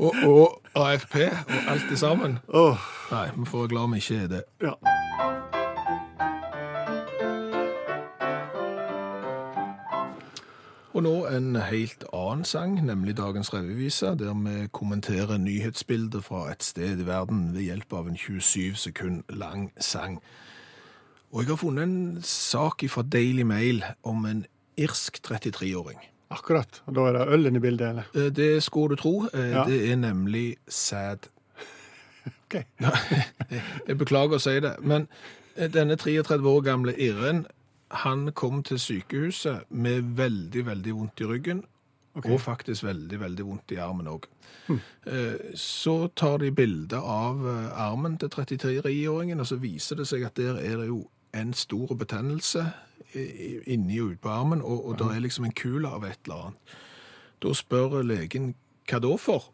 Og, 0.00 0.12
og 0.24 0.60
AFP 0.74 1.16
og 1.24 1.72
alt 1.72 1.88
det 1.90 1.98
sammen. 1.98 2.38
Oh. 2.48 2.76
Nei, 3.12 3.28
vi 3.36 3.48
får 3.48 3.58
være 3.58 3.72
glad 3.72 3.90
vi 3.90 4.04
ikke 4.04 4.22
er 4.24 4.28
det. 4.36 4.44
ja. 4.62 4.76
Og 10.94 11.02
nå 11.02 11.12
en 11.26 11.56
helt 11.58 12.04
annen 12.14 12.44
sang, 12.46 12.76
nemlig 12.86 13.16
Dagens 13.18 13.50
revyvise, 13.54 14.12
der 14.18 14.34
vi 14.44 14.68
kommenterer 14.72 15.38
nyhetsbildet 15.42 16.22
fra 16.24 16.44
et 16.52 16.62
sted 16.62 17.00
i 17.02 17.06
verden 17.08 17.48
ved 17.54 17.66
hjelp 17.66 17.92
av 17.98 18.06
en 18.12 18.16
27 18.16 18.76
sekund 18.78 19.22
lang 19.34 19.72
sang. 19.82 20.20
Og 21.34 21.42
jeg 21.42 21.50
har 21.50 21.58
funnet 21.58 21.82
en 21.88 22.20
sak 22.22 22.84
fra 22.88 23.02
Daily 23.02 23.42
Mail 23.42 23.82
om 24.06 24.22
en 24.30 24.44
irsk 24.78 25.18
33-åring. 25.26 25.98
Akkurat. 26.30 26.78
Og 26.86 26.94
da 26.94 27.08
er 27.08 27.18
det 27.18 27.26
øl 27.34 27.46
inne 27.50 27.58
i 27.58 27.64
bildet, 27.66 27.88
eller? 27.88 28.06
Eh, 28.14 28.30
Det 28.30 28.62
skulle 28.62 28.94
du 28.94 29.02
tro. 29.02 29.14
Eh, 29.34 29.50
Ja. 29.50 29.64
Det 29.66 29.90
er 29.90 29.96
nemlig 29.96 30.56
sad. 30.68 31.26
OK. 32.46 32.54
Jeg 33.88 33.98
beklager 33.98 34.38
å 34.38 34.42
si 34.42 34.54
det, 34.62 34.76
men 34.80 35.08
eh, 35.56 35.66
denne 35.70 35.96
33 35.96 36.38
år 36.46 36.60
gamle 36.62 36.94
irren, 36.98 37.46
han 38.02 38.32
kom 38.32 38.62
til 38.66 38.80
sykehuset 38.80 39.70
med 39.70 40.16
veldig, 40.18 40.66
veldig 40.66 40.94
vondt 40.96 41.22
i 41.22 41.28
ryggen, 41.30 41.62
og 42.14 42.40
faktisk 42.40 42.84
veldig, 42.86 43.20
veldig 43.20 43.44
vondt 43.46 43.74
i 43.74 43.80
armen 43.82 44.08
òg. 44.10 44.28
Så 45.58 45.96
tar 46.16 46.38
de 46.38 46.52
bilde 46.54 46.98
av 46.98 47.42
eh, 47.50 47.80
armen 47.84 48.14
til 48.18 48.30
33-åringen, 48.32 49.40
og 49.42 49.48
så 49.50 49.58
viser 49.60 49.98
det 49.98 50.06
seg 50.08 50.22
at 50.24 50.38
der 50.38 50.60
er 50.62 50.78
det 50.80 50.86
jo 50.88 51.02
en 51.34 51.52
stor 51.58 51.94
betennelse 51.98 52.68
inni 53.66 53.98
og 54.02 54.14
ut 54.14 54.22
på 54.22 54.30
armen, 54.30 54.62
og, 54.62 54.86
og 54.86 54.98
det 54.98 55.10
er 55.10 55.24
liksom 55.26 55.48
en 55.48 55.56
kule 55.58 55.90
av 55.90 56.06
et 56.06 56.18
eller 56.24 56.48
annet. 56.48 56.76
Da 57.42 57.52
spør 57.54 58.00
legen 58.06 58.54
hva 58.88 59.00
da 59.02 59.12
for? 59.20 59.50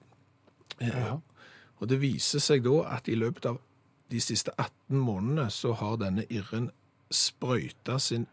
Ja. 0.81 1.19
Og 1.81 1.89
det 1.89 2.01
viser 2.03 2.43
seg 2.45 2.65
da 2.65 2.83
at 2.97 3.09
i 3.09 3.17
løpet 3.19 3.49
av 3.51 3.61
de 4.11 4.21
siste 4.23 4.53
18 4.57 4.99
månedene 4.99 5.49
så 5.55 5.73
har 5.79 5.99
denne 6.01 6.27
irren 6.29 6.71
sprøyta 7.11 7.99
sin 7.99 8.27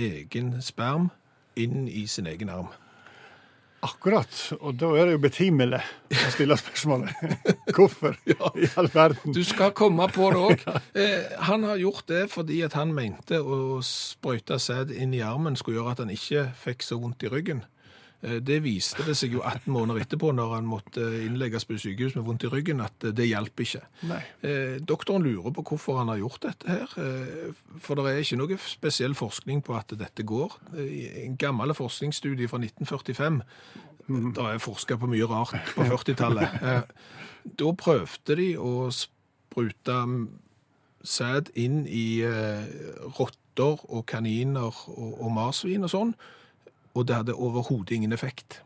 egen 0.00 0.56
sperm 0.62 1.10
inn 1.56 1.88
i 1.88 2.06
sin 2.06 2.26
egen 2.26 2.48
arm. 2.48 2.72
Akkurat. 3.82 4.30
Og 4.60 4.76
da 4.78 4.92
er 4.94 5.08
det 5.08 5.16
jo 5.16 5.20
betimelig 5.24 5.80
å 6.14 6.30
stille 6.30 6.54
spørsmålet. 6.60 7.16
Hvorfor 7.74 8.14
i 8.30 8.36
all 8.78 8.88
verden? 8.94 9.34
Du 9.34 9.42
skal 9.42 9.72
komme 9.74 10.06
på 10.14 10.28
det 10.30 10.38
òg. 10.38 10.62
Eh, 10.94 11.32
han 11.48 11.66
har 11.66 11.80
gjort 11.82 12.06
det 12.06 12.28
fordi 12.30 12.60
at 12.62 12.76
han 12.78 12.94
mente 12.94 13.40
å 13.42 13.80
sprøyte 13.82 14.60
sæd 14.62 14.94
inn 14.94 15.16
i 15.18 15.24
armen 15.26 15.58
skulle 15.58 15.80
gjøre 15.80 15.96
at 15.96 16.04
han 16.04 16.14
ikke 16.14 16.52
fikk 16.62 16.86
så 16.86 17.00
vondt 17.02 17.26
i 17.26 17.32
ryggen. 17.32 17.64
Eh, 18.22 18.38
Det 18.40 18.60
viste 18.62 19.02
det 19.06 19.16
seg 19.18 19.32
jo 19.34 19.40
18 19.42 19.72
måneder 19.74 20.00
etterpå, 20.04 20.30
når 20.34 20.54
han 20.54 20.66
måtte 20.70 21.00
innlegges 21.26 21.64
på 21.66 21.74
sykehus 21.82 22.14
med 22.16 22.24
vondt 22.24 22.44
i 22.44 22.50
ryggen, 22.52 22.80
at 22.80 23.04
eh, 23.04 23.10
det 23.12 23.26
hjalp 23.28 23.60
ikke. 23.64 23.80
Eh, 24.42 24.76
doktoren 24.86 25.22
lurer 25.26 25.50
på 25.56 25.64
hvorfor 25.72 25.98
han 25.98 26.08
har 26.12 26.20
gjort 26.22 26.42
dette 26.46 26.68
her, 26.68 26.94
eh, 27.02 27.52
for 27.82 27.94
det 27.98 28.06
er 28.12 28.22
ikke 28.22 28.38
noe 28.38 28.58
spesiell 28.62 29.14
forskning 29.18 29.62
på 29.66 29.74
at 29.78 29.94
dette 29.98 30.22
går. 30.22 30.54
I 30.78 31.24
En 31.26 31.36
gammel 31.36 31.74
forskningsstudie 31.74 32.48
fra 32.48 32.58
1945, 32.62 33.42
da 34.36 34.48
er 34.52 34.58
forska 34.62 34.96
på 34.98 35.06
mye 35.10 35.26
rart 35.30 35.54
på 35.74 35.82
40-tallet. 35.92 36.62
Eh, 36.62 36.82
Da 37.58 37.72
prøvde 37.74 38.36
de 38.38 38.52
å 38.56 38.86
sprute 38.94 39.94
mm, 40.06 40.28
sæd 41.02 41.48
inn 41.58 41.80
i 41.90 42.22
rotter 43.18 43.82
og 43.90 44.04
kaniner 44.06 44.70
og, 44.88 45.16
og 45.20 45.32
marsvin 45.34 45.82
og 45.82 45.90
sånn, 45.90 46.12
og 46.94 47.08
det 47.08 47.16
hadde 47.16 47.34
overhodet 47.34 47.96
ingen 47.96 48.12
effekt. 48.12 48.60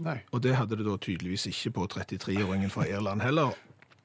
Nei. 0.00 0.20
Og 0.32 0.42
det 0.42 0.54
hadde 0.56 0.78
det 0.80 0.86
da 0.86 0.96
tydeligvis 0.96 1.46
ikke 1.50 1.74
på 1.76 1.86
33-åringen 1.94 2.72
fra 2.72 2.86
Irland 2.88 3.22
heller. 3.22 3.52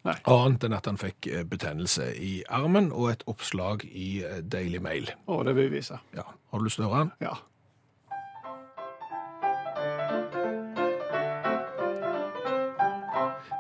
Nei. 0.06 0.18
Annet 0.30 0.68
enn 0.68 0.76
at 0.78 0.86
han 0.86 1.00
fikk 1.02 1.28
eh, 1.32 1.42
betennelse 1.50 2.12
i 2.22 2.44
armen 2.54 2.92
og 2.94 3.10
et 3.14 3.24
oppslag 3.32 3.88
i 3.90 4.20
eh, 4.22 4.42
Daily 4.44 4.78
Mail. 4.84 5.10
Å, 5.26 5.40
det 5.48 5.56
vil 5.58 5.72
vise. 5.74 5.98
Ja, 6.14 6.28
Har 6.52 6.62
du 6.62 6.68
lyst 6.68 6.78
til 6.78 6.86
å 6.86 6.92
høre 6.92 7.08
den? 7.08 7.14
Ja. 7.26 7.40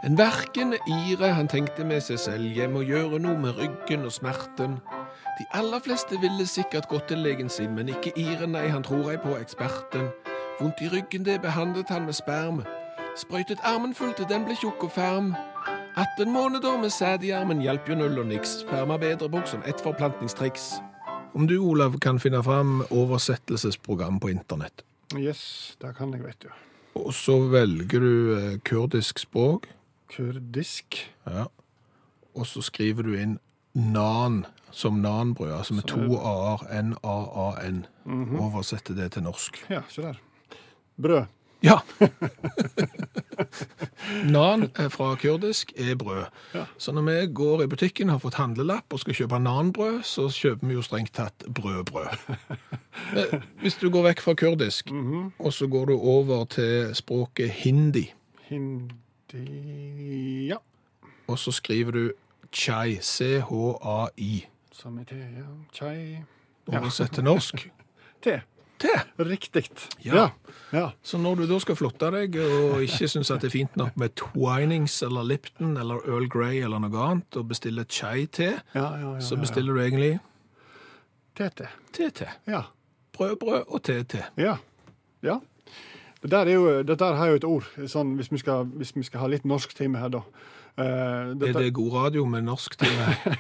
En 0.05 0.19
verkende 0.19 0.77
ire, 0.85 1.31
han 1.33 1.49
tenkte 1.49 1.81
med 1.87 2.03
seg 2.05 2.19
selv, 2.21 2.51
jeg 2.53 2.69
må 2.69 2.83
gjøre 2.85 3.17
noe 3.23 3.39
med 3.41 3.57
ryggen 3.57 4.05
og 4.05 4.13
smerten. 4.13 4.77
De 5.39 5.45
aller 5.53 5.79
fleste 5.83 6.15
ville 6.21 6.45
sikkert 6.47 6.87
gått 6.87 7.07
til 7.11 7.17
legen 7.19 7.49
sin, 7.49 7.73
men 7.75 7.89
ikke 7.91 8.13
iren, 8.15 8.53
nei, 8.55 8.67
han 8.71 8.83
tror 8.83 9.09
ei 9.11 9.17
på 9.19 9.35
eksperten. 9.37 10.07
Vondt 10.61 10.79
i 10.81 10.87
ryggen, 10.93 11.25
det 11.27 11.41
behandlet 11.43 11.89
han 11.91 12.05
med 12.07 12.15
sperm. 12.15 12.61
Sprøytet 13.19 13.59
armen 13.63 13.93
full 13.95 14.13
til 14.15 14.27
den 14.29 14.45
ble 14.47 14.55
tjukk 14.55 14.83
og 14.87 14.91
ferm. 14.95 15.33
18 15.95 16.31
måneder 16.31 16.77
med 16.79 16.89
sæd 16.91 17.23
i 17.23 17.31
armen 17.35 17.61
hjalp 17.63 17.87
jo 17.89 17.95
null 17.99 18.19
og 18.19 18.27
niks. 18.31 18.57
Sperma 18.63 18.97
bedre 18.99 19.29
brukt 19.31 19.51
som 19.51 19.63
ett 19.67 19.83
forplantningstriks. 19.83 20.73
Om 21.35 21.47
du, 21.47 21.57
Olav, 21.59 21.97
kan 21.99 22.19
finne 22.19 22.39
fram 22.43 22.81
oversettelsesprogram 22.91 24.19
på 24.19 24.29
internett, 24.31 24.83
Yes, 25.15 25.75
det 25.81 25.91
kan 25.97 26.11
jeg, 26.15 26.23
vet 26.23 26.39
du. 26.43 26.47
og 26.95 27.11
så 27.13 27.35
velger 27.51 27.99
du 27.99 28.35
eh, 28.37 28.57
kurdisk 28.65 29.19
språk, 29.19 29.67
Kurdisk. 30.15 30.95
Ja. 31.27 31.45
Og 32.35 32.45
så 32.47 32.61
skriver 32.61 33.03
du 33.03 33.13
inn 33.19 33.37
nan 33.75 34.45
som 34.71 34.93
nanbrød, 35.03 35.51
altså 35.57 35.73
med 35.73 35.83
Så 35.87 35.87
to 35.87 36.17
a-er, 36.17 36.65
n-a-a-n. 36.81 37.85
Oversetter 38.39 38.93
det 38.95 39.11
til 39.15 39.23
norsk. 39.23 39.61
Ja, 39.69 39.81
se 39.89 40.01
der. 40.01 40.19
Brød. 41.01 41.25
Ja. 41.63 41.77
Nan 44.25 44.67
er 44.75 44.89
fra 44.93 45.15
kurdisk 45.15 45.71
er 45.77 45.95
brød. 45.95 46.25
Så 46.77 46.91
når 46.91 47.01
vi 47.07 47.33
går 47.33 47.63
i 47.63 47.67
butikken, 47.67 48.09
har 48.09 48.17
fått 48.21 48.33
handlelapp 48.39 48.93
og 48.93 48.99
skal 49.01 49.13
kjøpe 49.17 49.39
nanbrød, 49.41 50.03
så 50.05 50.27
kjøper 50.29 50.67
vi 50.69 50.73
jo 50.77 50.83
strengt 50.85 51.13
tatt 51.17 51.45
brødbrød. 51.47 52.07
Eh, 53.15 53.41
Hvis 53.59 53.75
du 53.75 53.89
går 53.91 54.05
vekk 54.05 54.21
fra 54.23 54.33
kurdisk, 54.39 54.87
og 55.39 55.51
så 55.53 55.67
går 55.67 55.85
du 55.89 55.93
over 55.99 56.45
til 56.45 56.93
språket 56.95 57.49
hindi, 57.65 58.05
Hindi 58.49 60.47
Ja. 60.47 60.57
og 61.27 61.37
så 61.39 61.51
skriver 61.51 61.91
du 61.91 62.11
chai, 62.55 62.97
C-H-A-I, 63.01 64.47
Som 64.71 64.99
i 64.99 65.05
te, 65.07 65.15
ja. 65.15 65.47
Chai 65.73 66.23
oversett 66.71 67.13
til 67.15 67.23
norsk. 67.27 67.67
Te. 68.25 68.41
Te. 68.79 68.91
Riktig. 69.23 69.69
Ja. 70.03 70.29
Ja. 70.73 70.89
Så 71.03 71.17
når 71.21 71.35
du 71.35 71.45
da 71.47 71.59
skal 71.63 71.77
flotte 71.79 72.09
deg, 72.11 72.35
og 72.41 72.81
ikke 72.83 73.07
synes 73.07 73.31
at 73.31 73.43
det 73.43 73.51
er 73.51 73.53
fint 73.53 73.77
nok 73.79 73.95
med 73.99 74.15
Twinings 74.19 74.97
eller 75.05 75.23
Lipton 75.23 75.77
eller 75.79 76.03
Earl 76.09 76.27
Grey 76.31 76.59
eller 76.65 76.81
noe 76.83 77.03
annet, 77.05 77.37
og 77.39 77.47
bestiller 77.53 77.87
chai-te, 77.87 78.49
Ja, 78.75 78.87
ja, 78.97 79.13
ja, 79.13 79.19
så 79.23 79.37
bestiller 79.39 79.77
du 79.77 79.83
egentlig 79.83 80.15
ja. 80.15 80.23
Te-te. 81.35 81.67
te-te. 81.91 82.27
Ja. 82.47 82.61
Brødbrød 83.15 83.63
og 83.67 83.83
te-te. 83.83 84.23
Ja. 84.39 84.57
ja. 85.23 85.39
Det 86.21 86.31
der, 86.31 86.45
er 86.45 86.53
jo, 86.53 86.83
det 86.83 86.99
der 86.99 87.15
har 87.15 87.27
jo 87.27 87.39
et 87.39 87.47
ord, 87.47 87.67
sånn, 87.91 88.15
hvis, 88.15 88.31
vi 88.31 88.39
skal, 88.39 88.65
hvis 88.79 88.95
vi 88.95 89.03
skal 89.03 89.23
ha 89.23 89.27
litt 89.31 89.45
norsk 89.45 89.75
time 89.75 89.99
her, 89.99 90.11
da. 90.15 90.23
Eh, 90.77 91.31
Er 91.47 91.53
det 91.55 91.69
god 91.73 91.93
radio 91.93 92.25
med 92.27 92.43
norsk 92.43 92.75
time? 92.81 93.35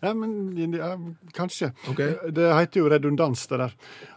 Ja, 0.00 0.14
men 0.20 0.72
ja, 0.72 0.94
kanskje. 1.36 1.72
Okay. 1.92 2.14
Det 2.32 2.48
heter 2.56 2.80
jo 2.80 2.88
redundans, 2.88 3.46
det 3.50 3.58
der. 3.60 3.74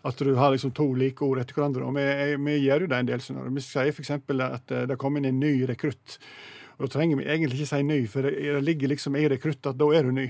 At 0.08 0.22
du 0.24 0.32
har 0.40 0.54
liksom 0.56 0.72
to 0.78 0.88
like 0.96 1.24
ord 1.26 1.42
etter 1.44 1.58
hverandre. 1.58 1.84
Og 1.84 1.96
vi, 1.98 2.06
vi 2.46 2.58
gjør 2.64 2.86
jo 2.86 2.92
det 2.94 3.02
en 3.02 3.10
del. 3.12 3.24
skjønner. 3.24 3.52
Vi 3.58 3.66
sier 3.66 3.92
f.eks. 3.92 4.14
at 4.16 4.72
eh, 4.72 4.86
det 4.88 5.00
kommer 5.02 5.20
inn 5.20 5.34
en 5.34 5.42
ny 5.44 5.54
rekrutt. 5.68 6.20
Og 6.78 6.86
da 6.88 6.94
trenger 6.94 7.20
vi 7.20 7.26
egentlig 7.28 7.60
ikke 7.60 7.72
si 7.74 7.84
ny, 7.84 8.00
for 8.12 8.28
det, 8.28 8.36
det 8.38 8.64
ligger 8.64 8.94
liksom 8.94 9.16
i 9.18 9.28
rekrutt 9.34 9.66
at 9.68 9.80
da 9.80 9.88
er 9.98 10.08
du 10.08 10.14
ny. 10.16 10.28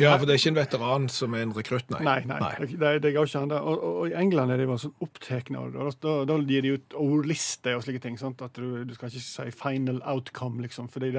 Ja, 0.00 0.12
for 0.18 0.28
det 0.28 0.34
er 0.34 0.40
ikke 0.40 0.50
en 0.52 0.58
veteran 0.58 1.08
som 1.12 1.34
er 1.36 1.44
en 1.46 1.54
rekrutt, 1.56 1.88
nei. 1.92 2.00
Nei, 2.06 2.18
nei, 2.28 2.50
Det, 2.68 2.92
det 3.04 3.12
går 3.14 3.28
ikke 3.28 3.42
an. 3.44 3.54
Og, 3.56 3.70
og, 3.70 3.96
og 4.02 4.10
i 4.10 4.14
England 4.20 4.54
er 4.54 4.60
de 4.60 4.68
bare 4.68 4.82
sånn 4.82 4.94
opptatt 5.04 5.50
av 5.56 5.72
det. 5.74 5.86
Da, 6.04 6.14
da 6.28 6.38
gir 6.50 6.66
de 6.66 6.74
ut 6.76 6.96
ordlister 7.00 7.78
og 7.78 7.84
slike 7.86 8.02
ting. 8.04 8.18
Sant? 8.20 8.42
At 8.44 8.58
du, 8.58 8.82
du 8.84 8.94
skal 8.96 9.10
ikke 9.10 9.24
si 9.24 9.48
'final 9.56 10.00
outcome', 10.04 10.60
liksom. 10.64 10.90
For 10.92 11.04
det, 11.04 11.12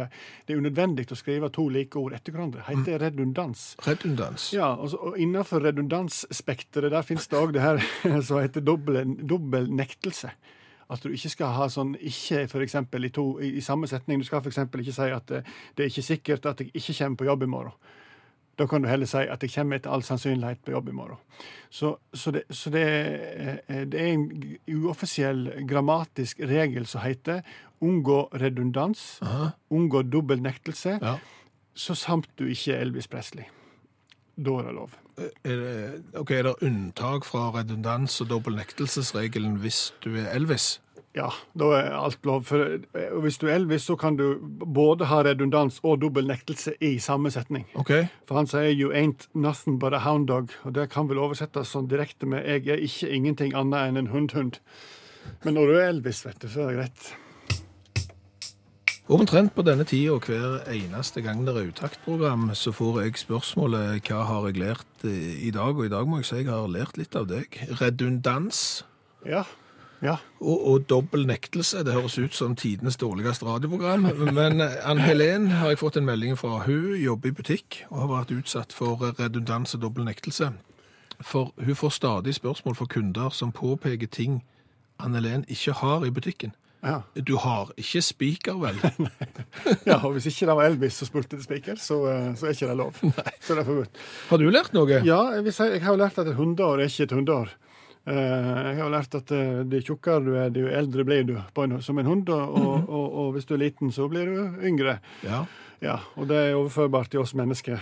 det 0.47 0.55
er 0.55 0.61
unødvendig 0.61 1.07
å 1.11 1.19
skrive 1.19 1.51
to 1.53 1.67
like 1.69 1.99
ord 1.99 2.15
etter 2.17 2.35
hverandre. 2.35 2.63
Det 2.67 2.77
heter 2.77 3.05
redundans. 3.07 3.75
Redundans. 3.87 4.51
Ja, 4.55 4.73
og, 4.75 4.91
så, 4.93 5.01
og 5.11 5.19
innenfor 5.19 5.63
redundansspekteret 5.65 6.91
der 6.91 7.05
finnes 7.07 7.27
det 7.31 7.39
òg 7.39 7.53
det 7.55 7.65
her 7.65 7.81
som 8.27 8.41
heter 8.41 8.65
dobbel, 8.65 9.03
dobbel 9.27 9.69
nektelse. 9.71 10.31
At 10.91 11.03
du 11.03 11.13
ikke 11.15 11.31
skal 11.31 11.53
ha 11.55 11.69
sånn 11.71 11.93
ikke 11.95 12.45
for 12.51 12.63
eksempel, 12.65 13.07
i, 13.07 13.11
to, 13.15 13.25
i, 13.39 13.53
i 13.61 13.63
samme 13.63 13.87
setning. 13.87 14.19
Du 14.19 14.27
skal 14.27 14.43
f.eks. 14.43 14.59
ikke 14.67 14.95
si 14.95 15.07
at 15.15 15.27
det, 15.31 15.45
det 15.77 15.85
er 15.85 15.91
ikke 15.93 16.03
sikkert 16.03 16.47
at 16.51 16.63
jeg 16.63 16.73
ikke 16.75 16.97
kommer 16.97 17.21
på 17.21 17.29
jobb 17.29 17.45
i 17.45 17.51
morgen. 17.53 17.97
Da 18.61 18.67
kan 18.69 18.83
du 18.83 18.89
heller 18.91 19.09
si 19.09 19.17
at 19.25 19.41
jeg 19.41 19.49
kommer 19.55 19.79
etter 19.79 19.89
all 19.95 20.03
sannsynlighet 20.05 20.59
på 20.67 20.75
jobb 20.75 20.91
i 20.91 20.93
morgen. 20.93 21.17
Så, 21.73 21.95
så, 22.13 22.31
det, 22.35 22.43
så 22.53 22.69
det, 22.69 22.83
er- 22.85 23.85
det 23.89 23.97
er 24.01 24.11
en 24.13 24.25
uoffisiell 24.69 25.47
grammatisk 25.69 26.43
regel 26.45 26.85
som 26.85 27.01
heter 27.01 27.41
unngå 27.81 28.27
redundans, 28.37 29.17
Aha. 29.25 29.47
unngå 29.73 30.03
dobbel 30.13 30.43
nektelse, 30.45 30.99
Ja. 31.01 31.15
så 31.73 31.95
samt 31.97 32.29
du 32.37 32.45
ikke 32.51 32.75
er 32.75 32.83
Elvis 32.85 33.07
Presley. 33.09 33.47
Da 34.37 34.59
er 34.59 34.67
det 34.69 34.73
lov. 34.77 34.93
Er 35.17 35.57
det, 35.63 36.03
ok, 36.21 36.31
er 36.31 36.43
det 36.43 36.53
unntak 36.65 37.25
fra 37.25 37.49
redundans- 37.55 38.21
og 38.21 38.29
dobbeltnektelsesregelen 38.29 39.57
hvis 39.63 39.93
du 40.03 40.13
er 40.15 40.29
Elvis? 40.37 40.79
Ja, 41.15 41.27
da 41.59 41.71
er 41.75 41.89
alt 41.97 42.25
lov. 42.25 42.45
For 42.47 42.77
eh, 42.77 43.15
hvis 43.23 43.37
du 43.41 43.47
er 43.49 43.57
Elvis, 43.57 43.83
så 43.89 43.97
kan 43.99 44.15
du 44.15 44.37
både 44.63 45.09
ha 45.11 45.21
redundans 45.27 45.81
og 45.83 45.99
dobbel 46.01 46.29
nektelse 46.29 46.73
i 46.79 46.93
samme 47.03 47.31
setning. 47.31 47.65
Okay. 47.75 48.07
For 48.27 48.39
han 48.39 48.47
sier 48.47 48.71
'you 48.71 48.93
ain't 48.95 49.27
nothing 49.33 49.79
but 49.79 49.93
a 49.93 49.99
hound 49.99 50.27
dog', 50.27 50.55
og 50.63 50.75
det 50.75 50.89
kan 50.89 51.09
vel 51.09 51.17
oversettes 51.17 51.67
sånn 51.67 51.89
direkte 51.89 52.25
med 52.25 52.45
'jeg 52.45 52.67
er 52.67 52.79
ikke 52.79 53.09
ingenting 53.09 53.55
annet 53.55 53.89
enn 53.89 53.97
en 53.97 54.07
hundhund'. 54.07 54.59
Men 55.43 55.53
når 55.53 55.65
du 55.65 55.73
er 55.73 55.89
Elvis, 55.89 56.25
vet 56.25 56.41
du, 56.41 56.47
så 56.47 56.61
er 56.61 56.67
det 56.67 56.77
greit. 56.77 57.13
Omtrent 59.11 59.51
på 59.55 59.63
denne 59.67 59.83
tida 59.83 60.13
hver 60.23 60.61
eneste 60.71 61.21
gang 61.21 61.41
det 61.45 61.55
er 61.57 61.67
utaktprogram, 61.67 62.53
så 62.55 62.71
får 62.71 63.01
jeg 63.01 63.17
spørsmålet 63.17 64.07
hva 64.07 64.23
har 64.23 64.45
jeg 64.47 64.61
lært 64.61 65.03
eh, 65.03 65.47
i 65.47 65.51
dag, 65.51 65.75
og 65.75 65.85
i 65.85 65.89
dag 65.89 66.07
må 66.07 66.21
jeg 66.21 66.25
si 66.25 66.35
jeg 66.35 66.47
har 66.47 66.69
lært 66.71 66.97
litt 66.97 67.15
av 67.15 67.27
deg. 67.27 67.59
Redundans 67.81 68.85
Ja. 69.25 69.43
Ja. 70.01 70.15
og, 70.41 70.67
og 70.67 70.85
dobbel 70.89 71.27
nektelse, 71.29 71.83
det 71.85 71.93
høres 71.93 72.17
ut 72.17 72.33
som 72.33 72.55
tidenes 72.57 72.97
dårligste 72.97 73.45
radioprogram, 73.45 74.07
men 74.33 74.61
eh, 74.65 74.79
Ann 74.89 74.97
Helen 74.97 75.51
har 75.59 75.69
jeg 75.69 75.77
fått 75.83 75.99
en 76.01 76.07
melding 76.07 76.33
fra. 76.39 76.63
Hun 76.65 76.95
jobber 76.97 77.29
i 77.29 77.35
butikk 77.37 77.83
og 77.91 77.99
har 77.99 78.09
vært 78.15 78.33
utsatt 78.39 78.73
for 78.73 79.03
redundans 79.19 79.75
og 79.77 79.83
dobbel 79.85 80.07
nektelse. 80.07 80.51
For 81.21 81.51
hun 81.61 81.77
får 81.77 81.93
stadig 81.99 82.33
spørsmål 82.33 82.75
fra 82.79 82.89
kunder 82.89 83.29
som 83.29 83.53
påpeker 83.53 84.09
ting 84.09 84.41
Ann 85.01 85.13
Helen 85.17 85.45
ikke 85.49 85.73
har 85.83 86.05
i 86.05 86.09
butikken. 86.13 86.55
ja. 86.81 87.01
Du 87.21 87.35
har 87.37 87.69
ikke 87.77 88.01
spiker, 88.01 88.57
vel? 88.57 88.77
ja 89.89 89.99
og 90.01 90.15
hvis 90.15 90.25
ikke 90.31 90.47
det 90.49 90.55
var 90.57 90.65
Elvis 90.65 90.97
som 90.97 91.09
spurte 91.09 91.35
til 91.35 91.43
spiker, 91.45 91.77
så, 91.77 92.01
eh, 92.09 92.29
så 92.37 92.49
er 92.49 92.55
ikke 92.57 92.69
det 92.71 92.77
lov. 92.77 92.97
Så 93.41 93.53
det 93.53 93.61
er 93.61 93.67
forbudt. 93.69 94.01
Har 94.29 94.41
du 94.41 94.49
lært 94.49 94.73
noe? 94.73 95.01
Ja, 95.05 95.21
jeg, 95.37 95.53
si, 95.53 95.67
jeg 95.75 95.83
har 95.85 95.93
jo 95.93 96.01
lært 96.01 96.17
at 96.21 96.29
et 96.33 96.37
hundeår 96.41 96.81
er 96.81 96.89
ikke 96.89 97.05
et 97.09 97.13
hundeår. 97.19 97.53
Eh, 98.07 98.13
jeg 98.15 98.77
har 98.81 98.89
lært 98.89 99.13
at 99.15 99.31
uh, 99.31 99.61
det 99.69 99.83
tjukkere 99.85 100.23
du 100.25 100.31
er, 100.35 100.49
jo 100.57 100.67
eldre 100.67 101.03
blir 101.05 101.23
du 101.27 101.35
en, 101.37 101.81
som 101.81 101.99
en 102.01 102.05
hund. 102.09 102.29
Og, 102.29 102.55
og, 102.57 102.89
og, 102.89 103.11
og 103.25 103.33
hvis 103.35 103.45
du 103.45 103.53
er 103.53 103.61
liten, 103.67 103.91
så 103.93 104.07
blir 104.09 104.25
du 104.25 104.65
yngre. 104.65 104.99
Ja. 105.23 105.43
Ja, 105.81 105.99
Og 106.15 106.27
det 106.29 106.37
er 106.37 106.55
overførbart 106.55 107.09
til 107.09 107.19
oss 107.23 107.33
mennesker. 107.33 107.79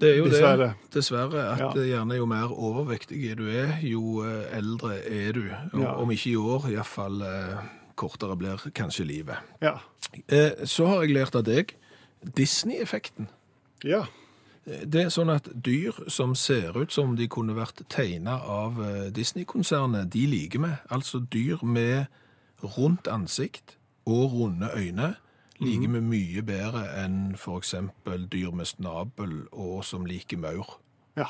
Det 0.00 0.10
er 0.14 0.16
jo 0.18 0.26
Dessverre. 0.28 0.66
det, 0.74 0.90
dessverre, 0.94 1.42
at 1.52 1.60
Ja. 1.76 1.84
gjerne 1.84 2.16
jo 2.16 2.26
mer 2.28 2.52
overvektig 2.52 3.36
du 3.36 3.46
er, 3.48 3.74
jo 3.84 4.22
eh, 4.24 4.56
eldre 4.56 4.96
er 5.04 5.32
du. 5.36 5.42
Ja. 5.80 5.94
Om 6.00 6.10
ikke 6.12 6.30
i 6.30 6.36
år, 6.36 6.68
iallfall 6.72 7.20
eh, 7.24 7.58
kortere 8.00 8.36
blir 8.40 8.56
kanskje 8.76 9.04
livet. 9.04 9.36
Ja. 9.60 9.74
Eh, 10.28 10.64
så 10.64 10.86
har 10.88 11.04
jeg 11.04 11.12
lært 11.16 11.36
av 11.36 11.44
deg 11.44 11.74
Disney-effekten. 12.36 13.28
ja. 13.84 14.04
Det 14.86 15.04
er 15.04 15.12
sånn 15.12 15.32
at 15.32 15.48
dyr 15.54 15.96
som 16.12 16.34
ser 16.38 16.76
ut 16.78 16.92
som 16.94 17.16
de 17.18 17.26
kunne 17.30 17.56
vært 17.56 17.82
tegna 17.90 18.36
av 18.40 18.78
eh, 18.84 19.08
Disney-konsernet, 19.14 20.10
de 20.12 20.26
liker 20.30 20.62
vi. 20.62 20.72
Altså 20.92 21.22
dyr 21.32 21.64
med 21.66 22.06
rundt 22.62 23.08
ansikt 23.10 23.76
og 24.06 24.36
runde 24.36 24.70
øyne 24.76 25.14
liker 25.60 25.92
vi 25.92 26.00
mye 26.00 26.42
bedre 26.46 26.86
enn 27.02 27.34
f.eks. 27.36 27.74
dyr 28.32 28.52
med 28.56 28.68
snabel 28.68 29.42
og 29.52 29.82
som 29.84 30.06
liker 30.08 30.40
maur. 30.40 30.78
Ja. 31.18 31.28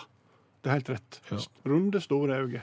Det 0.61 0.69
er 0.69 0.77
helt 0.77 0.91
rett. 0.93 1.19
Ja. 1.31 1.39
Runde, 1.71 2.01
store 2.05 2.41
øyne. 2.43 2.61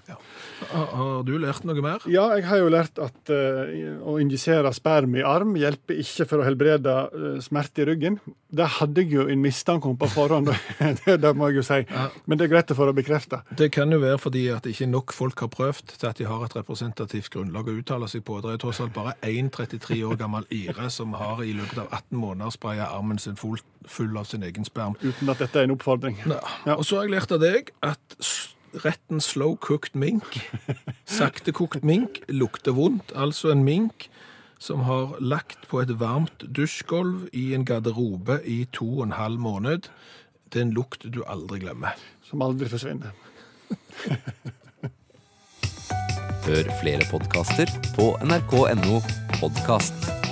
Har, 0.70 0.90
har 1.00 1.24
du 1.26 1.32
lært 1.42 1.64
noe 1.66 1.82
mer? 1.82 2.04
Ja, 2.06 2.28
jeg 2.38 2.46
har 2.46 2.60
jo 2.62 2.68
lært 2.70 3.00
at 3.02 3.32
uh, 3.34 3.72
å 4.06 4.18
injisere 4.22 4.70
sperm 4.76 5.16
i 5.18 5.24
arm 5.26 5.56
hjelper 5.58 5.98
ikke 6.04 6.28
for 6.30 6.44
å 6.44 6.46
helbrede 6.46 6.94
uh, 7.10 7.40
smerte 7.42 7.82
i 7.82 7.88
ryggen. 7.90 8.20
Det 8.54 8.68
hadde 8.78 9.02
jeg 9.02 9.16
jo 9.16 9.26
en 9.28 9.42
mistanke 9.42 9.90
om 9.90 9.98
på 9.98 10.08
forhånd, 10.14 10.52
det, 11.02 11.18
det 11.24 11.32
må 11.34 11.50
jeg 11.50 11.60
jo 11.60 11.64
si. 11.66 11.80
Ja. 11.90 12.06
Men 12.30 12.38
det 12.38 12.46
er 12.46 12.52
greit 12.54 12.74
for 12.78 12.92
å 12.92 12.94
bekrefte. 12.96 13.42
det. 13.50 13.58
Det 13.64 13.70
kan 13.74 13.92
jo 13.92 14.00
være 14.04 14.22
fordi 14.22 14.46
at 14.54 14.70
ikke 14.70 14.90
nok 14.92 15.16
folk 15.18 15.42
har 15.42 15.50
prøvd 15.58 15.96
til 15.98 16.10
at 16.12 16.22
de 16.22 16.30
har 16.30 16.46
et 16.46 16.56
representativt 16.60 17.32
grunnlag 17.34 17.72
å 17.72 17.76
uttale 17.82 18.12
seg 18.14 18.28
på. 18.30 18.38
Det 18.46 18.54
er 18.54 18.62
tross 18.62 18.84
alt 18.86 18.94
bare 18.94 19.18
én 19.26 19.50
33 19.50 20.04
år 20.06 20.22
gammel 20.22 20.46
ire 20.54 20.92
som 20.94 21.18
har 21.18 21.42
i 21.42 21.56
løpet 21.58 21.82
av 21.82 21.90
18 21.90 22.22
måneder 22.22 22.54
spraya 22.54 22.92
armen 22.94 23.18
sin 23.20 23.42
full, 23.42 23.58
full 23.90 24.14
av 24.22 24.30
sin 24.30 24.46
egen 24.46 24.70
sperm. 24.70 24.94
Uten 25.02 25.34
at 25.34 25.42
dette 25.42 25.60
er 25.60 25.66
en 25.66 25.74
oppfordring. 25.74 26.22
Ja. 26.30 26.78
Og 26.78 26.86
så 26.86 27.02
har 27.02 27.10
jeg 27.10 27.18
lært 27.18 27.34
av 27.34 27.42
deg 27.42 27.74
at 27.88 28.18
retten 28.84 29.22
slow 29.24 29.56
cooked 29.56 29.96
mink, 29.96 30.40
saktekokt 31.18 31.84
mink, 31.88 32.22
lukter 32.28 32.76
vondt. 32.78 33.14
Altså 33.16 33.52
en 33.54 33.64
mink 33.66 34.10
som 34.60 34.84
har 34.88 35.16
lagt 35.22 35.68
på 35.70 35.82
et 35.84 35.94
varmt 36.00 36.46
dusjgolv 36.56 37.28
i 37.34 37.54
en 37.56 37.66
garderobe 37.66 38.42
i 38.46 38.66
to 38.74 39.00
og 39.00 39.08
en 39.08 39.18
halv 39.18 39.40
måned. 39.40 39.90
Det 40.50 40.62
er 40.62 40.68
en 40.68 40.76
lukt 40.78 41.06
du 41.14 41.24
aldri 41.28 41.62
glemmer. 41.66 41.98
Som 42.26 42.42
aldri 42.46 42.70
forsvinner. 42.72 43.12
Hør 46.48 46.70
flere 46.80 47.04
podkaster 47.12 47.72
på 47.98 48.14
nrk.no 48.24 49.02
podkast. 49.42 50.27